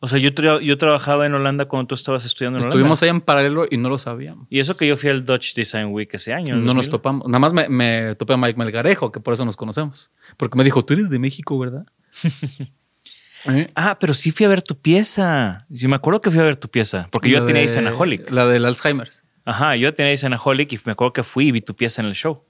[0.00, 3.12] O sea, yo, tra- yo trabajaba en Holanda cuando tú estabas estudiando en Estuvimos Holanda.
[3.14, 4.46] ahí en paralelo y no lo sabíamos.
[4.50, 6.56] Y eso que yo fui al Dutch Design Week ese año.
[6.56, 6.90] No nos 2000.
[6.90, 7.26] topamos.
[7.28, 10.10] Nada más me, me topé a Mike Melgarejo, que por eso nos conocemos.
[10.36, 11.84] Porque me dijo, tú eres de México, ¿verdad?
[13.48, 13.70] ¿Eh?
[13.74, 15.64] Ah, pero sí fui a ver tu pieza.
[15.70, 17.08] Yo me acuerdo que fui a ver tu pieza.
[17.10, 18.30] Porque yo La tenía de- Isenaholic.
[18.30, 19.10] La del Alzheimer.
[19.46, 22.14] Ajá, yo tenía Isenaholic y me acuerdo que fui y vi tu pieza en el
[22.14, 22.42] show.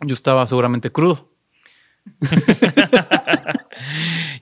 [0.00, 1.28] Yo estaba seguramente crudo.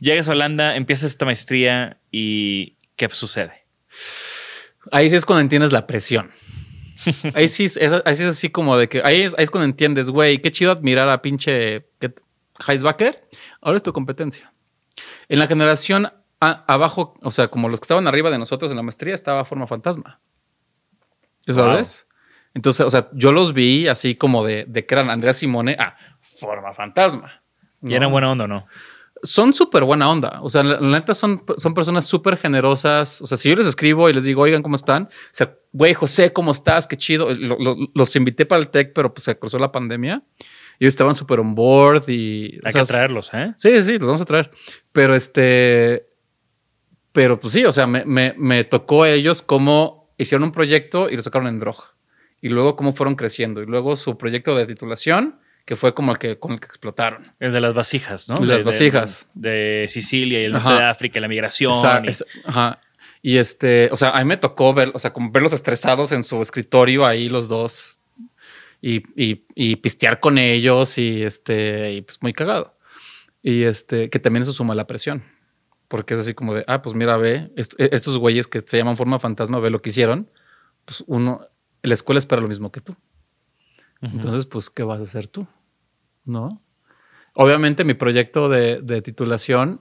[0.01, 3.67] Llegas a Holanda, empiezas esta maestría y ¿qué sucede?
[4.91, 6.31] Ahí sí es cuando entiendes la presión.
[7.35, 9.51] Ahí sí es, es- ahí sí es así como de que ahí es, ahí es
[9.51, 11.87] cuando entiendes, güey, qué chido admirar a pinche.
[12.69, 13.29] Heisbacher.
[13.61, 14.53] Ahora es tu competencia.
[15.29, 16.07] En la generación
[16.41, 19.45] a- abajo, o sea, como los que estaban arriba de nosotros en la maestría, estaba
[19.45, 20.21] Forma Fantasma.
[21.47, 21.65] ¿Ya Wow.
[21.65, 22.07] ¿Sabes?
[22.55, 25.97] Entonces, o sea, yo los vi así como de, de que eran Andrea Simone a
[26.21, 27.42] Forma Fantasma.
[27.83, 27.97] ¿Y ¿no?
[27.97, 28.67] eran buena onda o no?
[29.25, 30.41] son súper buena onda.
[30.43, 33.23] O sea, la, la neta son, son personas súper generosas.
[33.23, 35.05] O sea, si yo les escribo y les digo, oigan, ¿cómo están?
[35.05, 36.89] O sea, güey, José, ¿cómo estás?
[36.89, 37.33] Qué chido.
[37.33, 40.25] Lo- lo- los invité para el TEC, pero pues se cruzó la pandemia.
[40.81, 42.57] Y ellos estaban súper on board y...
[42.59, 43.55] o Hay sea, que traerlos, ¿eh?
[43.57, 44.51] Sí, sí, los vamos a traer.
[44.91, 46.09] Pero este...
[47.13, 51.09] Pero pues sí, o sea, me, me, me tocó a ellos cómo hicieron un proyecto
[51.11, 51.77] y lo sacaron en Drog.
[52.41, 53.63] Y luego cómo fueron creciendo.
[53.63, 57.23] Y luego su proyecto de titulación, que fue como el que, con el que explotaron.
[57.41, 58.35] El de las vasijas, ¿no?
[58.35, 59.29] De las vasijas.
[59.35, 60.79] De, Sicilia y el norte Ajá.
[60.79, 61.73] de África, y la migración.
[61.73, 62.81] Esa- y- esa- ajá.
[63.23, 66.25] Y este, o sea, a mí me tocó ver, o sea, como verlos estresados en
[66.25, 68.01] su escritorio ahí los dos
[68.81, 72.77] y, y- y pistear con ellos y este, y pues muy cagado.
[73.41, 75.23] Y este, que también eso suma la presión,
[75.87, 78.97] porque es así como de, ah, pues mira, ve, est- estos güeyes que se llaman
[78.97, 80.29] forma fantasma, ve lo que hicieron,
[80.85, 81.41] pues uno,
[81.83, 82.97] la escuela espera lo mismo que tú.
[84.03, 85.47] Entonces, pues, ¿qué vas a hacer tú?
[86.25, 86.61] ¿No?
[87.35, 89.81] Obviamente mi proyecto de, de titulación,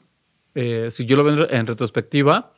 [0.56, 2.54] eh, si yo lo veo en retrospectiva,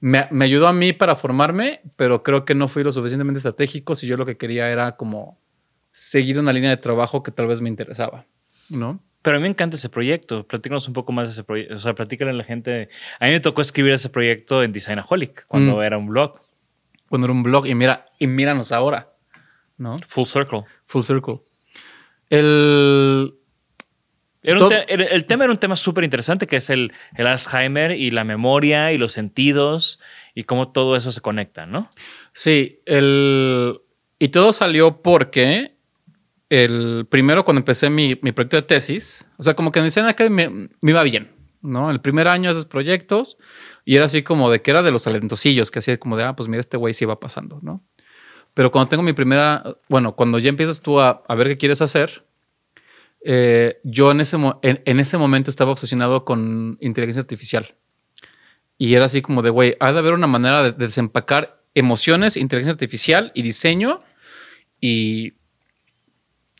[0.00, 3.94] me, me ayudó a mí para formarme, pero creo que no fui lo suficientemente estratégico
[3.94, 5.40] si yo lo que quería era como
[5.90, 8.26] seguir una línea de trabajo que tal vez me interesaba,
[8.68, 9.02] ¿no?
[9.22, 10.46] Pero a mí me encanta ese proyecto.
[10.46, 11.74] Platícanos un poco más de ese proyecto.
[11.74, 12.88] O sea, platícale a la gente.
[13.18, 15.82] A mí me tocó escribir ese proyecto en Designaholic cuando Mm.
[15.82, 16.38] era un blog.
[17.08, 19.15] Cuando era un blog y mira, y míranos ahora,
[19.78, 19.96] ¿no?
[20.06, 20.64] Full Circle.
[20.84, 21.40] Full circle.
[22.30, 23.34] El,
[24.42, 26.92] Era un Todo- te- era- el tema era un tema súper interesante que es el,
[27.16, 30.00] el Alzheimer y la memoria y los sentidos
[30.34, 31.88] y cómo todo eso se conecta, ¿no?
[32.32, 33.80] Sí, el,
[34.18, 35.76] y todo salió porque
[36.48, 40.06] el primero cuando empecé mi, mi proyecto de tesis, o sea, como que en Design
[40.06, 41.90] Academy me, me iba bien, ¿no?
[41.90, 43.38] El primer año haces proyectos
[43.84, 46.36] y era así como de que era de los talentosillos, que hacía como de, ah,
[46.36, 47.84] pues mira, este güey sí va pasando, ¿no?
[48.56, 51.82] Pero cuando tengo mi primera, bueno, cuando ya empiezas tú a, a ver qué quieres
[51.82, 52.24] hacer,
[53.22, 57.74] eh, yo en ese, en, en ese momento estaba obsesionado con inteligencia artificial.
[58.78, 62.38] Y era así como de, güey, ha de haber una manera de, de desempacar emociones,
[62.38, 64.02] inteligencia artificial y diseño.
[64.80, 65.34] Y,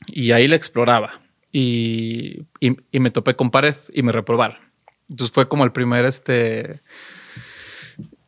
[0.08, 1.22] y ahí la exploraba.
[1.50, 4.58] Y, y- y me topé con pared y me reprobaron.
[5.08, 6.80] Entonces fue como el primer, este...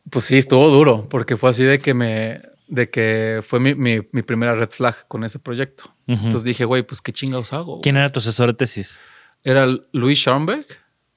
[0.09, 2.41] Pues sí, estuvo duro, porque fue así de que me...
[2.69, 5.93] De que fue mi, mi- mi primera red flag con ese proyecto.
[6.07, 7.81] Entonces dije, güey, pues qué chingados hago.
[7.81, 8.99] ¿Quién era tu asesor de tesis?
[9.43, 10.65] Era Louis Scharnberg,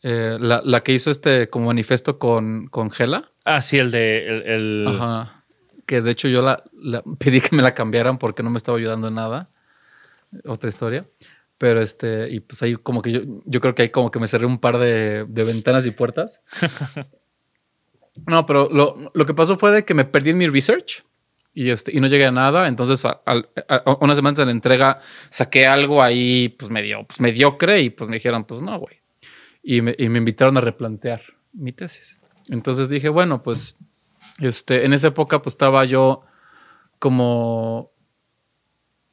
[0.02, 3.30] eh, la, la que hizo este como manifiesto con, con Gela.
[3.44, 5.44] Ah, sí, el de el, el- Ajá.
[5.86, 8.78] Que de hecho yo la, la- pedí que me la cambiaran porque no me estaba
[8.78, 9.50] ayudando en nada.
[10.46, 11.06] Otra historia.
[11.58, 14.26] Pero este, y pues ahí como que yo, yo creo que ahí como que me
[14.26, 16.40] cerré un par de, de ventanas y puertas.
[18.26, 21.04] no, pero lo, lo que pasó fue de que me perdí en mi research
[21.54, 22.68] y, este, y no llegué a nada.
[22.68, 25.00] Entonces, a, a- a- unas semanas de la entrega
[25.30, 29.00] saqué algo ahí, pues medio, pues mediocre y pues me dijeron, pues no, güey.
[29.62, 31.22] Y me, y me invitaron a replantear
[31.52, 32.18] mi tesis.
[32.48, 33.76] Entonces dije, bueno, pues
[34.38, 36.22] este, en esa época pues estaba yo
[36.98, 37.92] como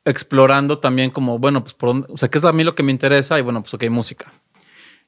[0.06, 2.84] explorando también como, bueno, pues por dónde, o sea, qué es a mí lo que
[2.84, 4.32] me interesa y bueno, pues ok, música.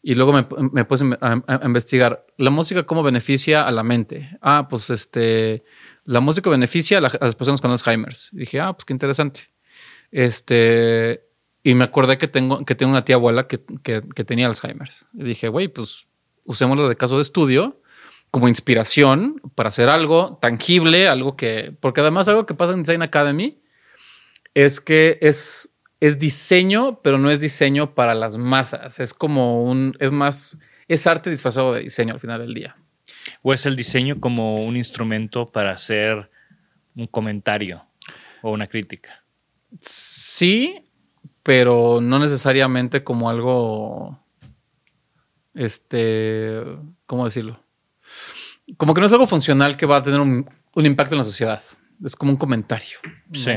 [0.03, 4.37] Y luego me, me puse a- a investigar la música cómo beneficia a la mente.
[4.41, 5.63] Ah, pues este,
[6.11, 8.13] la música beneficia a, la- a las personas con Alzheimer.
[8.31, 9.49] Dije, ah, pues qué interesante.
[10.11, 11.23] Este,
[11.63, 14.89] y me acordé que tengo, que tengo una tía abuela que, que- que tenía Alzheimer.
[15.13, 16.07] Y dije, güey, pues
[16.45, 17.81] usémoslo de caso de estudio
[18.29, 23.01] como inspiración para hacer algo tangible, algo que, porque además algo que pasa en Design
[23.01, 23.61] Academy
[24.53, 28.99] es que es, es diseño, pero no es diseño para las masas.
[28.99, 30.57] Es como un, es más,
[30.87, 32.75] es arte disfrazado de diseño al final del día.
[33.41, 36.29] ¿O es el diseño como un instrumento para hacer
[36.95, 37.85] un comentario
[38.41, 39.23] o una crítica?
[39.79, 40.85] Sí,
[41.43, 44.19] pero no necesariamente como algo,
[45.55, 46.61] este,
[47.05, 47.63] ¿cómo decirlo?
[48.77, 51.23] Como que no es algo funcional que va a tener un, un impacto en la
[51.23, 51.63] sociedad.
[52.03, 52.97] Es como un comentario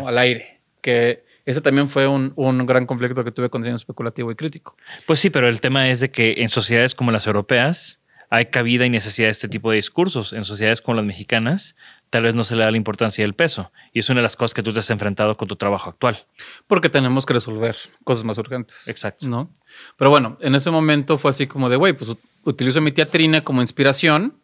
[0.07, 4.30] al aire, que ese también fue un, un gran conflicto que tuve con diseño especulativo
[4.30, 4.76] y crítico.
[5.07, 8.01] Pues sí, pero el tema es de que en sociedades como las europeas
[8.35, 10.32] hay cabida y necesidad de este tipo de discursos.
[10.32, 11.76] En sociedades como las mexicanas
[12.11, 13.72] tal vez no se le da la importancia y el peso.
[13.93, 16.26] Y es una de las cosas que tú te has enfrentado con tu trabajo actual.
[16.66, 18.89] Porque tenemos que resolver cosas más urgentes.
[18.89, 19.26] Exacto.
[19.28, 19.51] ¿No?
[19.97, 23.09] Pero bueno, en ese momento fue así como de, güey, pues ut- utilizo mi tía
[23.09, 24.39] Trina como inspiración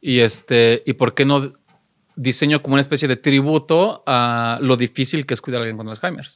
[0.00, 1.52] y este, y por qué no
[2.16, 5.88] diseño como una especie de tributo a lo difícil que es cuidar a alguien con
[5.88, 6.26] Alzheimer.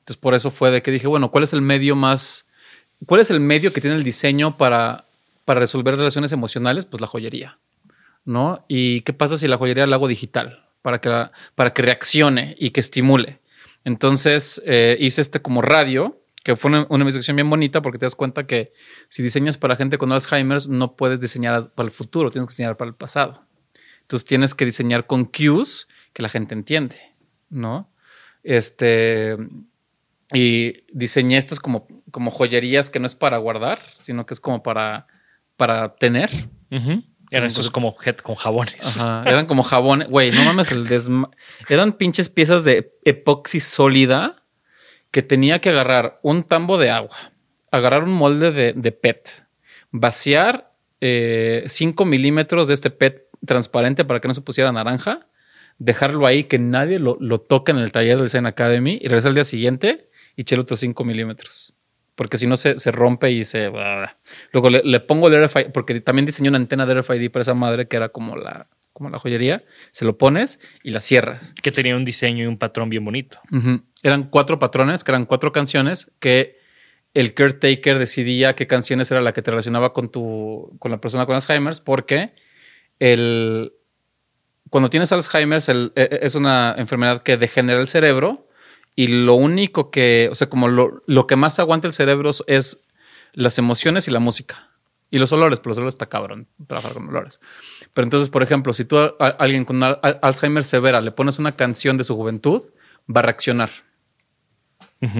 [0.00, 2.48] Entonces, por eso fue de que dije, bueno, ¿cuál es el medio más,
[3.06, 5.06] cuál es el medio que tiene el diseño para,
[5.48, 6.84] para resolver relaciones emocionales?
[6.84, 7.58] Pues la joyería.
[8.26, 8.66] ¿no?
[8.68, 12.54] ¿Y qué pasa si la joyería la hago digital para que, la- para que reaccione
[12.58, 13.40] y que estimule?
[13.84, 18.04] Entonces eh, hice este como radio, que fue una, una investigación bien bonita porque te
[18.04, 18.72] das cuenta que
[19.08, 22.76] si diseñas para gente con Alzheimer, no puedes diseñar para el futuro, tienes que diseñar
[22.76, 23.46] para el pasado.
[24.02, 26.96] Entonces tienes que diseñar con cues que la gente entiende,
[27.48, 27.90] ¿no?
[28.42, 29.38] Este,
[30.34, 34.62] y diseñé estas como, como joyerías que no es para guardar, sino que es como
[34.62, 35.06] para,
[35.58, 36.30] para tener.
[37.30, 38.96] Eran esos como con jabones.
[38.96, 40.08] Ajá, eran como jabones.
[40.08, 41.28] Güey, no mames, el desma-
[41.68, 44.42] Eran pinches piezas de epoxi sólida
[45.10, 47.16] que tenía que agarrar un tambo de agua,
[47.70, 49.46] agarrar un molde de, de PET,
[49.90, 55.26] vaciar 5 milímetros de este PET transparente para que no se pusiera naranja,
[55.78, 59.28] dejarlo ahí, que nadie lo, lo toque en el taller del Zen Academy y regresar
[59.30, 61.74] al día siguiente y echarle otros 5 milímetros.
[62.18, 63.70] Porque si no se, se rompe y se...
[64.50, 67.54] Luego le, le pongo el RFID, porque también diseñé una antena de RFID para esa
[67.54, 69.62] madre que era como la, como la joyería.
[69.92, 71.54] Se lo pones y la cierras.
[71.62, 73.38] Que tenía un diseño y un patrón bien bonito.
[74.02, 76.58] Eran cuatro patrones, que eran cuatro canciones que
[77.14, 81.24] el caretaker decidía qué canciones era la que te relacionaba con tu, con la persona
[81.24, 82.32] con Alzheimer, porque
[82.98, 83.74] el,
[84.70, 88.47] cuando tienes Alzheimer el- e- es una enfermedad que degenera el cerebro
[88.98, 92.88] y lo único que, o sea, como lo, lo que más aguanta el cerebro es
[93.32, 94.70] las emociones y la música.
[95.08, 97.38] Y los olores, pero los olores está cabrón trabajar con olores.
[97.94, 101.12] Pero entonces, por ejemplo, si tú a, a alguien con al- al- Alzheimer severa le
[101.12, 102.60] pones una canción de su juventud,
[103.08, 103.70] va a reaccionar.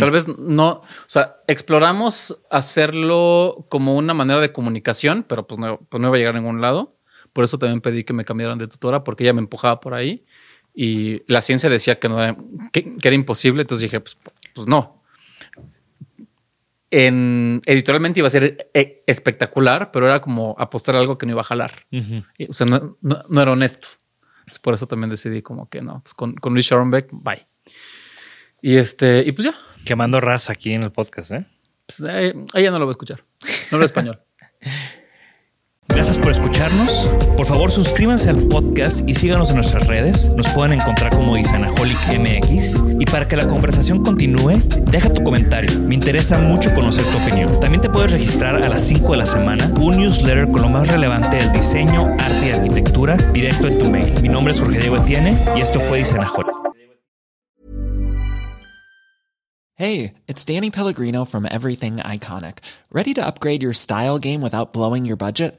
[0.00, 5.78] Tal vez no, o sea, exploramos hacerlo como una manera de comunicación, pero pues no,
[5.88, 6.96] pues no iba a llegar a ningún lado.
[7.32, 10.24] Por eso también pedí que me cambiaran de tutora, porque ella me empujaba por ahí
[10.80, 12.36] y la ciencia decía que, no era,
[12.72, 13.62] que, que era imposible.
[13.62, 14.16] Entonces dije, pues,
[14.54, 15.02] pues no.
[16.90, 21.32] En, editorialmente iba a ser eh, espectacular, pero era como apostar a algo que no
[21.32, 21.72] iba a jalar.
[21.90, 23.88] Y, O sea, no, no- no era honesto.
[24.40, 27.46] Entonces, por eso también decidí como que no, pues con, con Luis Schoenbeck, bye.
[28.62, 29.54] Y este, y pues ya,
[29.84, 31.46] Quemando raza aquí en el podcast, ¿eh?
[31.86, 33.24] pues, eh, ella no lo va a escuchar.
[33.70, 34.20] No habla español.
[35.88, 37.10] Gracias por escucharnos.
[37.36, 40.30] Por favor, suscríbanse al podcast y síganos en nuestras redes.
[40.36, 42.82] Nos pueden encontrar como Isanaholic MX.
[43.00, 45.70] Y para que la conversación continúe, deja tu comentario.
[45.80, 47.58] Me interesa mucho conocer tu opinión.
[47.58, 50.86] También te puedes registrar a las 5 de la semana un newsletter con lo más
[50.88, 54.20] relevante del diseño, arte y arquitectura directo en tu mail.
[54.22, 56.46] Mi nombre es Jorge Diego Etienne y esto fue Isanaholic.
[59.74, 62.58] Hey, it's Danny Pellegrino from Everything Iconic.
[62.90, 65.58] Ready to upgrade your style game without blowing your budget?